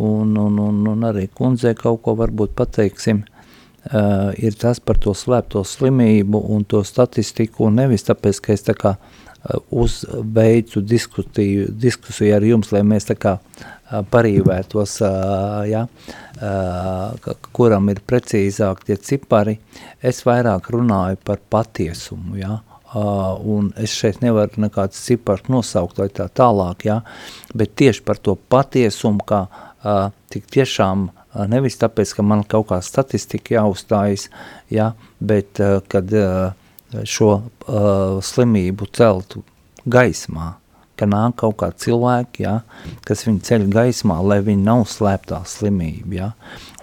[0.00, 3.24] un, un, un, un arī kundzei kaut ko varbūt pateiksim.
[3.86, 8.64] Uh, ir tas par to slēpto slimību un to statistiku, un nevis tāpēc, ka es
[8.66, 8.96] tā kā
[9.70, 13.66] uzveicu diskusiju, diskusiju ar jums, lai mēs tā kā uh,
[14.10, 15.86] parīvētos, uh, ja,
[17.56, 19.56] kuram ir precīzāk tie cipari,
[20.02, 22.58] es vairāk runāju par patiesumu, ja,
[22.96, 27.00] un es šeit nevaru nekāds cipars nosaukt vai tā tālāk, ja,
[27.54, 29.46] bet tieši par to patiesumu, kā
[30.32, 31.08] tik tiešām
[31.52, 34.28] nevis tāpēc, ka man kaut kā statistika jāuzstājas,
[34.72, 35.60] ja, bet
[35.92, 36.52] kad uh,
[37.04, 39.42] šo uh, slimību celtu
[39.86, 40.54] gaismā,
[40.96, 42.60] ka nāk kaut kā cilvēki, ja,
[43.06, 46.30] kas viņu ceļ gaismā, lai viņi nav slēptā slimība, ja,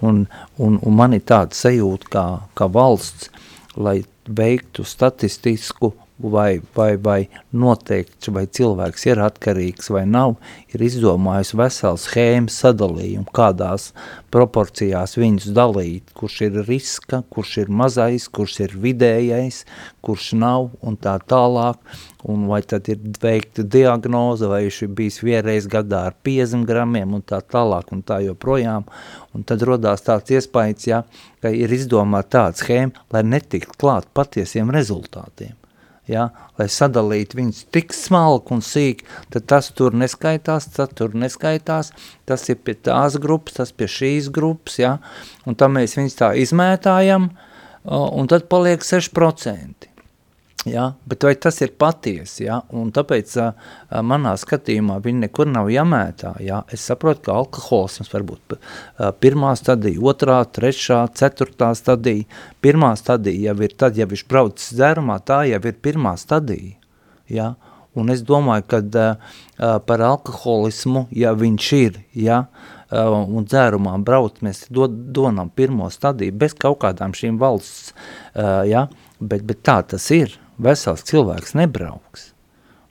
[0.05, 0.25] un,
[0.61, 2.25] un, un man ir tāda sajūta, kā,
[2.57, 3.31] kā valsts,
[3.75, 10.35] lai veiktu statistisku vai, vai, vai noteikti, vai cilvēks ir atkarīgs vai nav,
[10.73, 13.89] ir izdomājis veselu schēmu sadalījumu, kādās
[14.33, 19.63] proporcijās viņus dalīt, kurš ir riska, kurš ir mazais, kurš ir vidējais,
[20.05, 21.81] kurš nav un tā tālāk,
[22.29, 27.17] un vai tad ir veikta diagnoze, vai viņš ir bijis vienreiz gadā ar 50 gramiem
[27.17, 28.85] un tā tālāk un tā joprojām,
[29.33, 31.03] un tad rodās tāds iespējas, ja,
[31.41, 35.57] ka ir izdomāta tāda schēma, lai netikt klāt patiesiem rezultātiem
[36.09, 36.27] ja,
[36.59, 41.93] lai sadalītu viņus tik smalku un sīk, tad tas tur neskaitās, tas tur neskaitās,
[42.29, 44.97] tas ir pie tās grupas, tas pie šīs grupas, ja,
[45.47, 47.31] un tam mēs viņus tā izmētājam,
[47.85, 49.92] un tad paliek 6%.
[50.65, 50.93] Ja?
[51.05, 52.45] Bet vai tas ir patiesi?
[52.45, 52.61] Ja?
[52.75, 53.71] Un tāpēc uh,
[54.05, 56.35] manā skatījumā viņi nekur nav jāmētā.
[56.43, 56.61] Ja?
[56.71, 62.27] Es saprotu, ka alkoholisms var būt uh, pirmā stadija, otrā, trešā, ceturtā stadija.
[62.63, 66.77] Pirmā stadija jau ir tad, ja viņš brauc dzērumā, tā jau ir pirmā stadija.
[67.27, 67.53] Ja?
[67.99, 69.33] Un es domāju, ka uh,
[69.85, 76.33] par alkoholismu, ja viņš ir, ja, uh, un dzērumā brauc, mēs do, donam pirmo stadiju
[76.41, 77.91] bez kaut kādām šīm valsts,
[78.33, 78.87] uh, ja,
[79.19, 82.33] bet, bet tā tas ir vesels cilvēks nebrauks.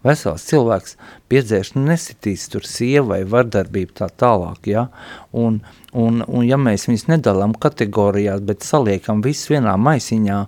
[0.03, 0.97] Vesels cilvēks
[1.31, 4.89] piedzēš nesitīs tur sieva vai vardarbību tā tālāk, ja?
[5.31, 5.61] un,
[5.95, 10.41] un, un ja mēs viņus nedalām kategorijās, bet saliekam visu vienā maisiņā,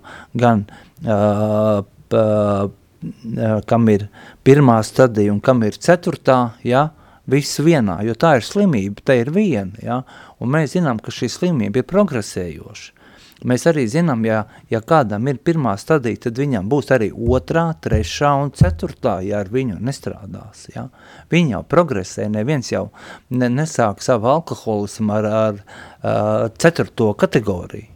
[0.43, 4.09] gan uh, p, uh, kam ir
[4.43, 6.89] pirmā stadija un kam ir ceturtā, ja?
[7.31, 10.01] visu vienā, jo tā ir slimība, tā ir viena, ja?
[10.43, 13.04] un mēs zinām, ka šī slimība ir progresējoša.
[13.43, 18.31] Mēs arī zinām, ja, ja kādam ir pirmā stadija, tad viņam būs arī otrā, trešā
[18.45, 20.69] un ceturtā, ja ar viņu nestrādās.
[20.71, 20.87] Ja.
[21.33, 22.87] Viņi jau progresē, neviens jau
[23.35, 27.91] ne, nesāk savu alkoholismu ar, ar uh, ceturto kategoriju.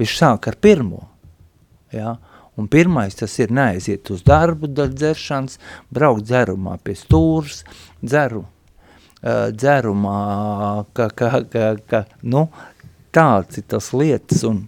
[0.00, 1.04] Viņš sāk ar pirmo.
[1.92, 2.16] Ja.
[2.56, 5.60] Un pirmais tas ir neaiziet uz darbu, dzeršanas,
[5.92, 7.62] braukt dzerumā pie stūras,
[8.00, 8.46] dzeru,
[9.20, 10.18] uh, dzerumā,
[10.96, 12.46] ka, ka, ka, ka nu,
[13.12, 14.64] tāds ir tas lietas un,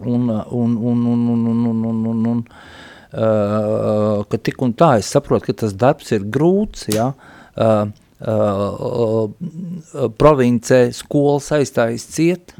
[0.00, 2.42] un, un, un, un, un, un, un, un, un, un
[3.12, 7.86] uh, ka tik un tā es saprotu, ka tas darbs ir grūts, ja, uh,
[8.26, 12.56] uh, uh, provincē skolas aizstājas ciet,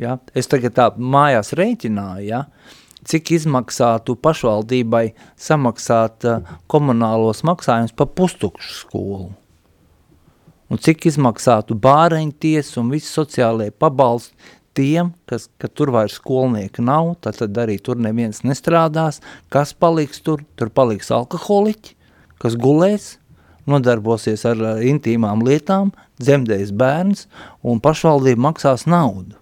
[0.00, 2.44] ja, es tagad tā mājās rēķināju, ja,
[3.08, 5.06] cik izmaksātu pašvaldībai
[5.40, 9.30] samaksāt uh, komunālos maksājumus pa pustukšu skolu
[10.68, 14.36] un cik izmaksātu bāreņties un visi sociālie pabalsti
[14.78, 20.22] tiem, kas, ka tur vairs skolnieki nav, tad, tad arī tur neviens nestrādās, kas paliks
[20.22, 21.96] tur, tur paliks alkoholiķi,
[22.38, 23.16] kas gulēs,
[23.68, 25.90] nodarbosies ar intīmām lietām,
[26.22, 27.26] dzemdēs bērns
[27.66, 29.36] un pašvaldība maksās naudu.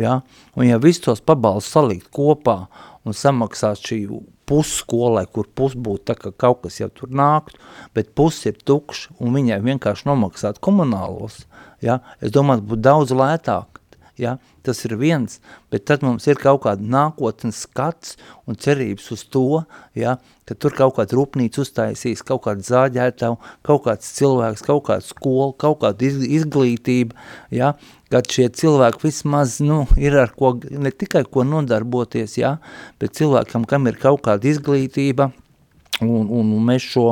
[0.00, 0.22] Ja?
[0.56, 2.64] Un ja visus tos pabalstus salikt kopā
[3.04, 4.00] un samaksāt šī
[4.48, 7.60] pusskolai, kur pus būtu tā, ka kaut kas jau tur nāktu,
[7.96, 11.44] bet pus ir tukšs un viņai vienkārši nomaksāt komunālos,
[11.84, 13.73] ja, es domāju, būtu daudz lētāk,
[14.20, 15.40] ja, tas ir viens,
[15.72, 18.14] bet tad mums ir kaut kāda nākotnes skats
[18.48, 19.62] un cerības uz to,
[19.98, 20.16] ja,
[20.48, 25.52] ka tur kaut kāda rūpnīca uztaisīs, kaut kāda zāģētavu, kaut kāds cilvēks, kaut kāda skola,
[25.58, 27.16] kaut kāda izglītība,
[27.54, 27.74] ja,
[28.12, 32.58] kad šie cilvēki vismaz nu, ir ar ko, ne tikai ko nodarboties, ja,
[33.02, 35.32] bet cilvēkam, kam ir kaut kāda izglītība,
[36.02, 37.04] un, un, mēs šo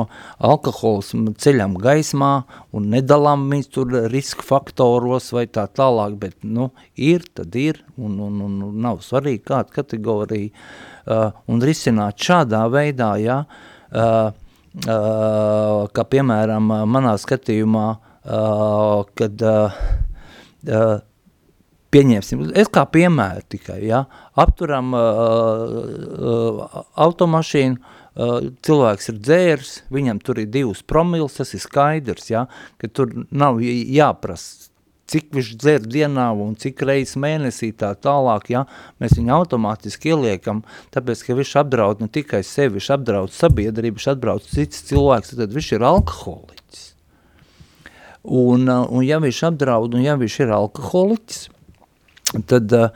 [0.43, 2.31] alkoholismu ceļam gaismā
[2.75, 8.17] un nedalām viņus tur riska faktoros vai tā tālāk, bet nu, ir, tad ir, un,
[8.27, 10.51] un, un, nav svarīgi kāda kategorija,
[11.07, 13.39] uh, un risināt šādā veidā, ja,
[13.93, 14.33] uh,
[14.83, 19.81] uh, kā piemēram manā skatījumā, uh, kad uh,
[20.67, 20.93] uh,
[21.93, 24.03] pieņemsim, es kā piemēru tikai, ja,
[24.39, 25.75] apturam uh,
[26.33, 32.45] uh, automašīnu, cilvēks ir dzērs, viņam tur ir divas promils, tas ir skaidrs, ja,
[32.77, 34.69] ka tur nav jāprast,
[35.09, 38.63] cik viņš dzer dienā un cik reizes mēnesī tā tālāk, ja,
[39.01, 44.09] mēs viņu automātiski ieliekam, tāpēc, ka viņš apdraud ne tikai sevi, viņš apdraud sabiedrību, viņš
[44.13, 46.85] apdraud cits cilvēks, tad viņš ir alkoholiķis.
[48.23, 51.43] Un, uh, un ja viņš apdraud, un ja viņš ir alkoholiķis,
[52.49, 52.87] tad uh,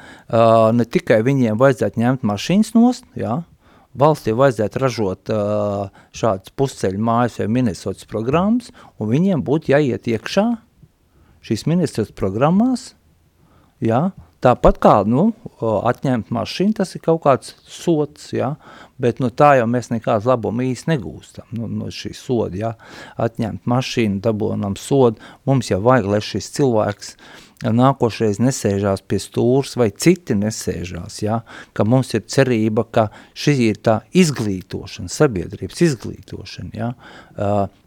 [0.74, 3.42] ne tikai viņiem vajadzētu ņemt mašīnas nost, jā,
[4.00, 10.48] valstī vajadzētu ražot uh, šādas pusceļu mājas vai Minnesotas programmas, un viņiem būtu jāiet iekšā
[11.48, 12.92] šīs Minnesotas programmās,
[13.84, 15.32] jā, Tāpat kā nu,
[15.66, 18.52] atņemt mašīnu, tas ir kaut kāds sots, ja?
[19.02, 21.48] bet no tā jau mēs nekādu labumu īsti negūstam.
[21.58, 22.72] Nu, no šī soda, ja?
[23.18, 25.18] atņemt mašīnu, dabonam sodu,
[25.50, 31.40] mums jau vajag, lai šis cilvēks uh, nākošreiz nesēžās pie stūrs vai citi nesēžās, ja?
[31.74, 36.70] ka mums ir cerība, ka šī ir tā izglītošana, sabiedrības izglītošana.
[36.78, 36.92] Ja?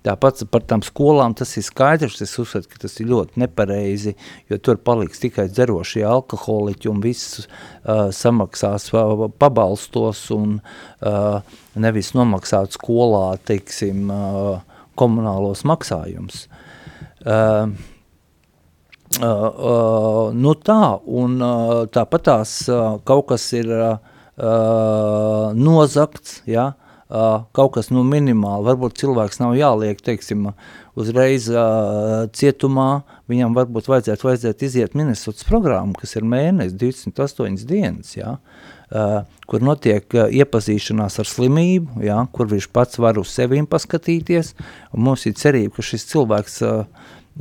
[0.06, 4.16] Tāpat par tām skolām tas ir skaidrs, es uzskatu, ka tas ir ļoti nepareizi,
[4.50, 12.10] jo tur paliks tikai dzerošie alkoholiķi un viss uh, samaksās uh, pabalstos un uh, nevis
[12.16, 16.48] nomaksāt skolā, teiksim, uh, komunālos maksājumus.
[17.20, 17.70] Uh,
[19.18, 23.96] Uh, uh, nu tā, un uh, tāpat tās uh, kaut kas ir uh,
[25.50, 26.68] nozakts, ja,
[27.10, 30.52] uh, kaut kas nu minimāli, varbūt cilvēks nav jāliek, teiksim,
[30.94, 38.12] uzreiz uh, cietumā, viņam varbūt vajadzētu, vajadzētu iziet Minnesotas programmu, kas ir mēnesis, 28 dienas,
[38.14, 39.16] ja, uh,
[39.50, 44.54] kur notiek uh, iepazīšanās ar slimību, ja, kur viņš pats var uz sevīm paskatīties,
[44.94, 46.86] un mums ir cerība, ka šis cilvēks uh,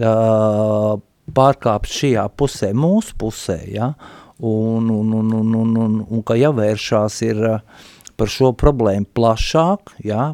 [0.01, 0.97] uh,
[1.35, 3.93] pārkāpt šajā pusē, mūsu pusē, ja?
[4.39, 7.41] un, un, un, un, un, un, un ka jāvēršās ir
[8.19, 10.33] par šo problēmu plašāk, ja?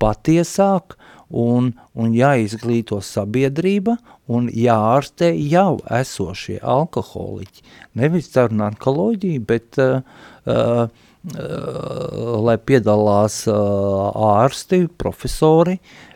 [0.00, 0.96] patiesāk,
[1.26, 3.96] un, un jāizglīto sabiedrība
[4.30, 7.64] un jāārstē jau esošie alkoholiķi.
[7.98, 10.06] Nevis caur narkoloģiju, bet uh,
[10.46, 13.58] uh, uh, lai piedalās uh,
[14.38, 15.80] ārsti, profesori,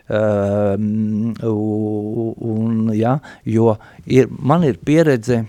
[1.51, 5.45] un, ja, jo ir, man ir pieredze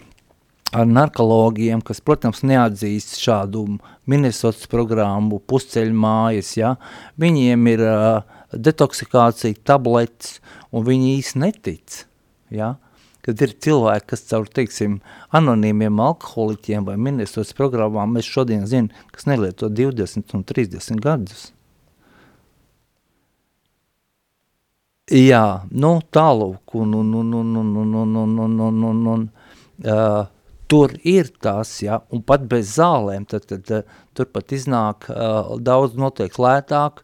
[0.72, 3.66] ar narkologiem, kas, protams, neatzīst šādu
[4.08, 6.76] Minnesotas programmu, pusceļu mājas, ja,
[7.20, 10.38] viņiem ir uh, detoksikācija, tabletes,
[10.72, 11.98] un viņi īsti netic,
[12.54, 12.74] ja,
[13.22, 14.98] kad ir cilvēki, kas caur, teiksim,
[15.36, 21.50] anonīmiem alkoholiķiem vai Minnesotas programmām, mēs šodien zinām, kas nelieto 20 un 30 gadus.
[25.10, 29.24] Jā, nu tālūk, un, un, un, un, un, un, un, un, un, un, un, un
[29.90, 30.28] uh,
[30.70, 33.82] tur ir tas, ja, un pat bez zālēm, tad, tad uh,
[34.14, 37.02] tur pat iznāk uh, daudz notiek lētāk,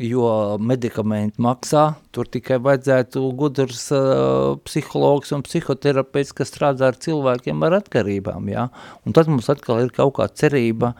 [0.00, 1.84] jo medikamenti maksā,
[2.16, 8.70] tur tikai vajadzētu gudrs uh, psihologs un psihoterapeits, kas strādā ar cilvēkiem ar atkarībām, ja,
[9.04, 10.94] un tad mums atkal ir kaut kā cerība,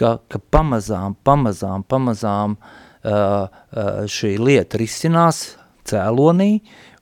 [0.00, 5.50] ka, ka pamazām, pamazām, pamazām uh, uh, šī lieta risinās,
[5.88, 6.52] cēlonī,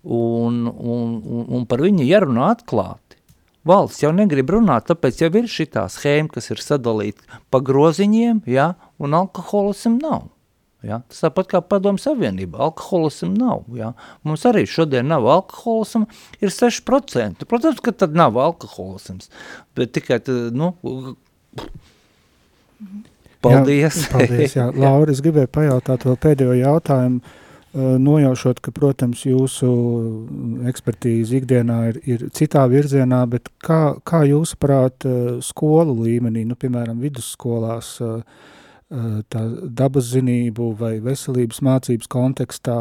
[0.03, 3.19] un, un, un, un par viņu jārunā atklāti.
[3.69, 8.73] Valsts jau negrib runāt, tāpēc jau ir šitā schēma, kas ir sadalīta pa groziņiem, ja,
[8.97, 10.31] un alkoholism nav.
[10.81, 11.03] Ja?
[11.11, 13.67] Tas tāpat kā padomu savienība, alkoholism nav.
[13.77, 13.93] Ja?
[14.25, 16.07] Mums arī šodien nav alkoholism,
[16.41, 17.45] ir 6%.
[17.51, 19.29] Protams, ka tad nav alkoholisms,
[19.77, 20.73] bet tikai, tad, nu,
[23.45, 24.01] paldies.
[24.07, 24.71] Jā, paldies, jā.
[24.73, 27.37] Laura, es gribēju pajautāt vēl pēdējo jautājumu
[27.75, 29.69] nojaušot, ka, protams, jūsu
[30.71, 35.07] ekspertīze ikdienā ir, ir citā virzienā, bet kā, kā jūs prāt
[35.47, 37.99] skolu līmenī, nu, piemēram, vidusskolās,
[39.31, 42.79] tā dabas zinību vai veselības mācības kontekstā,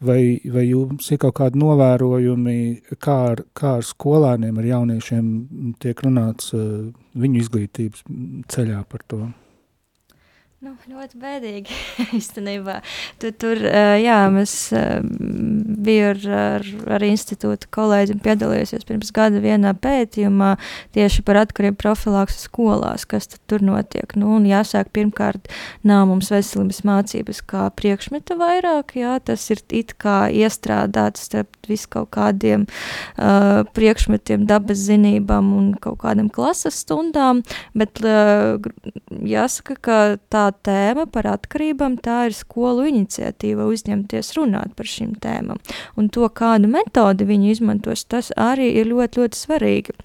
[0.00, 2.56] vai, vai jums ir kaut kādi novērojumi,
[3.04, 5.30] kā ar, kā ar skolēniem, ar jauniešiem
[5.82, 8.08] tiek runāts viņu izglītības
[8.48, 9.26] ceļā par to?
[10.62, 11.74] Nu, ļoti bēdīgi
[12.20, 12.76] īstenībā.
[13.18, 13.58] Tur, tur
[13.98, 14.52] jā, mēs
[15.82, 20.52] biju ar, ar, ar institūta kolēģiem piedalījusies pirms gada vienā pētījumā
[20.94, 24.14] tieši par atkarību profilaksu skolās, kas tur notiek.
[24.14, 25.50] Nu, jāsāk pirmkārt,
[25.82, 31.90] nav mums veselības mācības kā priekšmeta vairāk, jā, tas ir it kā iestrādāts starp visu
[31.90, 37.42] kaut kādiem uh, priekšmetiem, dabas zinībām un kaut kādam klases stundām,
[37.74, 38.62] bet uh,
[39.10, 40.00] jāsaka, ka
[40.30, 45.60] tā tēma par atkarībām, tā ir skolu iniciatīva uzņemties runāt par šīm tēmām.
[45.98, 49.98] Un to, kādu metodi viņi izmantos, tas arī ir ļoti, ļoti svarīgi.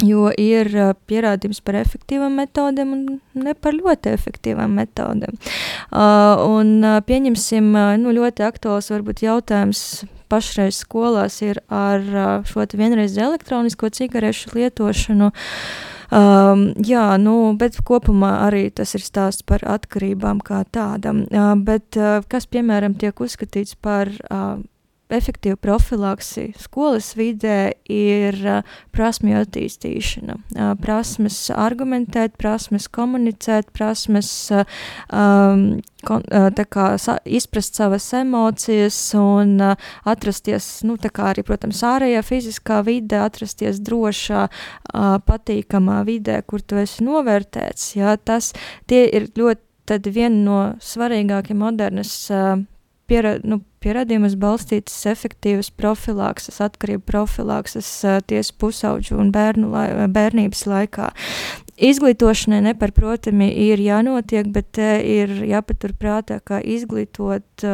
[0.00, 0.70] Jo ir
[1.10, 3.02] pierādījums par efektīvām metodēm un
[3.36, 5.36] ne par ļoti efektīvām metodēm.
[5.92, 7.68] Uh, un pieņemsim,
[8.00, 12.00] nu, ļoti aktuāls varbūt jautājums pašreiz skolās ir ar
[12.48, 15.34] šo vienreiz elektronisko cigarešu lietošanu.
[15.34, 21.22] Uh, Um, jā, nu, bet kopumā arī tas ir stāsts par atkarībām kā tādam.
[21.30, 24.58] Uh, bet uh, kas, piemēram, tiek uzskatīts par uh,
[25.14, 30.36] efektīva profilaksi skolas vidē ir uh, prasmju attīstīšana.
[30.54, 34.64] Uh, prasmes argumentēt, prasmes komunicēt, prasmes uh,
[35.12, 41.82] um, kon, uh, kā, sa, izprast savas emocijas un uh, atrasties, nu, kā arī, protams,
[41.86, 47.94] ārējā fiziskā vidē, atrasties drošā, uh, patīkamā vidē, kur tu esi novērtēts.
[47.98, 48.52] Jā, tas
[48.90, 52.60] ir ļoti viena no svarīgākajām modernas uh,
[53.10, 57.88] piera, nu, pierādījumus balstītas efektīvas profilakses, atkarību profilakses
[58.28, 61.10] tiesu pusauģu un bērnu lai, bērnības laikā.
[61.80, 67.64] Izglītošanai neparprotami ir jānotiek, bet ir jāpaturprātā, ka izglītot,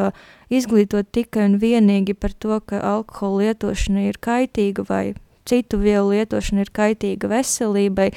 [0.47, 5.05] izglītot tikai un vienīgi par to, ka alkohola lietošana ir kaitīga vai
[5.47, 8.13] citu vielu lietošana ir kaitīga veselībai,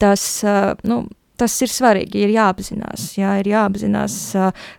[0.00, 0.24] tas,
[0.88, 1.04] nu,
[1.40, 4.16] tas ir svarīgi, ir jāapzinās, jā, ir jāapzinās,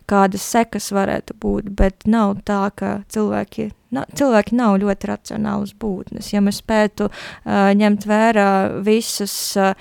[0.08, 6.32] kādas sekas varētu būt, bet nav tā, ka cilvēki, na, cilvēki nav ļoti racionālas būtnes.
[6.32, 8.50] Ja mēs spētu uh, ņemt vērā
[8.86, 9.74] visas uh,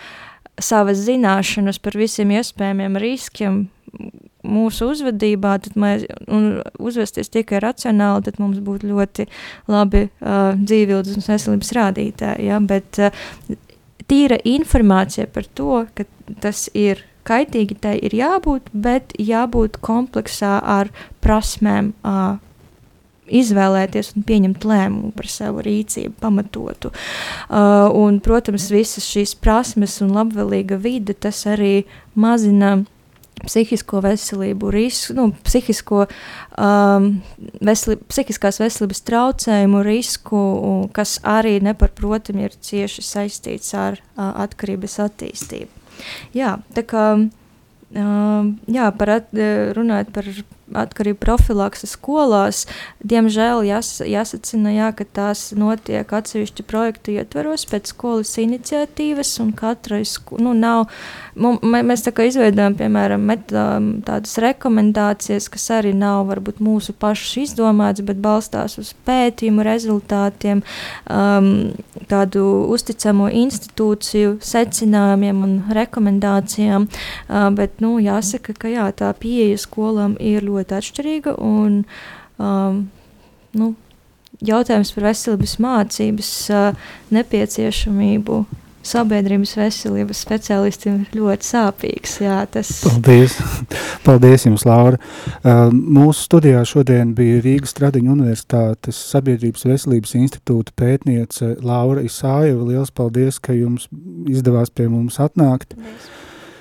[0.59, 3.65] savas zināšanas par visiem iespējamiem riskiem,
[4.45, 6.05] mūsu uzvedībā, tad mēs
[6.77, 9.27] uzvesties tikai racionāli, tad mums būtu ļoti
[9.71, 12.49] labi uh, dzīvības un veselības rādītāji.
[12.49, 12.59] Ja?
[12.61, 13.25] Bet uh,
[14.09, 16.05] tīra informācija par to, ka
[16.41, 20.91] tas ir kaitīgi, tai ir jābūt, bet jābūt kompleksā ar
[21.25, 21.93] prasmēm.
[22.05, 22.41] Uh,
[23.25, 26.91] izvēlēties un pieņemt lēmumu par savu rīcību, pamatotu.
[27.49, 32.83] Uh, un, protams, visas šīs prasmes un labvēlīga vide tas arī mazina
[33.45, 36.05] psihisko veselību, risku, nu, psihisko,
[36.61, 37.09] um,
[37.65, 40.41] veseli, psihiskās veselības traucējumu risku,
[40.95, 45.84] kas arī neparprotami ir cieši saistīts ar uh, atkarības attīstību.
[46.35, 47.05] Jā, tā kā
[47.95, 49.29] jā, par at,
[49.77, 50.27] runājot par
[50.73, 52.63] atkarību profilakses skolās,
[53.05, 60.01] diemžēl jās, jāsacina, jā, ka tās notiek atsevišķu projektu ietveros pēc skolas iniciatīvas, un katrai
[60.41, 60.87] nu, nav,
[61.37, 63.53] mums, mēs tā kā izveidojam, piemēram, met,
[64.07, 70.63] tādas rekomendācijas, kas arī nav varbūt mūsu pašu izdomāts, bet balstās uz pētījumu rezultātiem,
[71.05, 71.51] um,
[72.09, 80.17] tādu uzticamo institūciju secinājumiem un rekomendācijām, uh, bet, nu, jāsaka, ka jā, tā pieeja skolām
[80.19, 81.37] ir ļoti ļoti atšķirīga.
[81.43, 81.81] Un,
[82.41, 82.83] um,
[83.55, 83.71] nu,
[84.45, 86.85] jautājums par veselības mācības uh,
[87.15, 88.43] nepieciešamību
[88.85, 92.17] sabiedrības veselības speciālistiem ir ļoti sāpīgs.
[92.21, 92.69] Jā, tas...
[92.85, 93.37] Paldies!
[94.05, 94.99] Paldies jums, Laura!
[95.41, 102.69] Uh, mūsu studijā šodien bija Rīgas Tradiņu universitātes sabiedrības veselības institūta pētniece Laura Isājeva.
[102.69, 103.89] Liels paldies, ka jums
[104.29, 105.73] izdevās pie mums atnākt.
[105.73, 106.13] Paldies.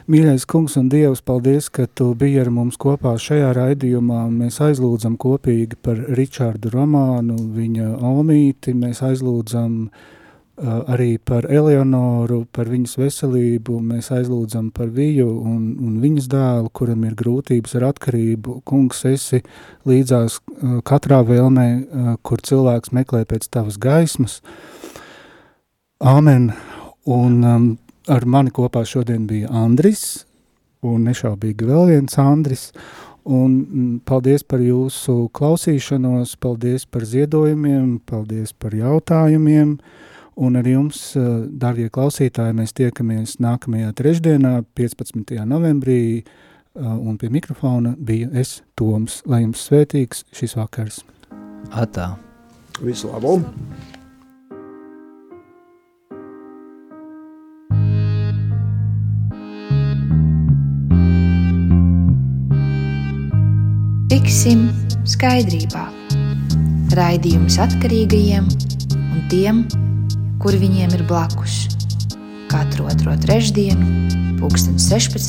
[0.05, 4.27] Mīļais kungs un dievs, paldies, ka tu biji ar mums kopā šajā raidījumā.
[4.29, 12.69] Mēs aizlūdzam kopīgi par Ričārdu romānu, viņa omīti, mēs aizlūdzam uh, arī par Eleonoru, par
[12.69, 18.59] viņas veselību, mēs aizlūdzam par Viju un, un viņas dēlu, kuram ir grūtības ar atkarību.
[18.69, 19.41] Kungs, esi
[19.89, 24.43] līdzās uh, katrā vēlmē, uh, kur cilvēks meklē pēc tavas gaismas.
[26.05, 26.51] Āmen!
[27.05, 27.65] Un um,
[28.09, 30.25] ar mani kopā šodien bija Andris,
[30.85, 32.69] un nešaubīgi vēl viens Andris,
[33.25, 39.79] un mm, paldies par jūsu klausīšanos, paldies par ziedojumiem, paldies par jautājumiem,
[40.35, 45.47] un ar jums, eh, darbie klausītāji, mēs tiekamies nākamajā trešdienā, 15.
[45.49, 51.03] novembrī, eh, un pie mikrofona bija es, Toms, lai jums svētīgs šis vakars.
[51.71, 52.17] Atā.
[52.83, 53.39] Visu labu!
[64.25, 64.71] Tiksim
[65.05, 65.83] skaidrībā.
[66.97, 68.47] Raidījums atkarīgajiem
[68.97, 69.59] un tiem,
[70.41, 71.59] kur viņiem ir blakus.
[72.49, 73.85] Katru otro trešdienu,
[74.81, 75.29] 16.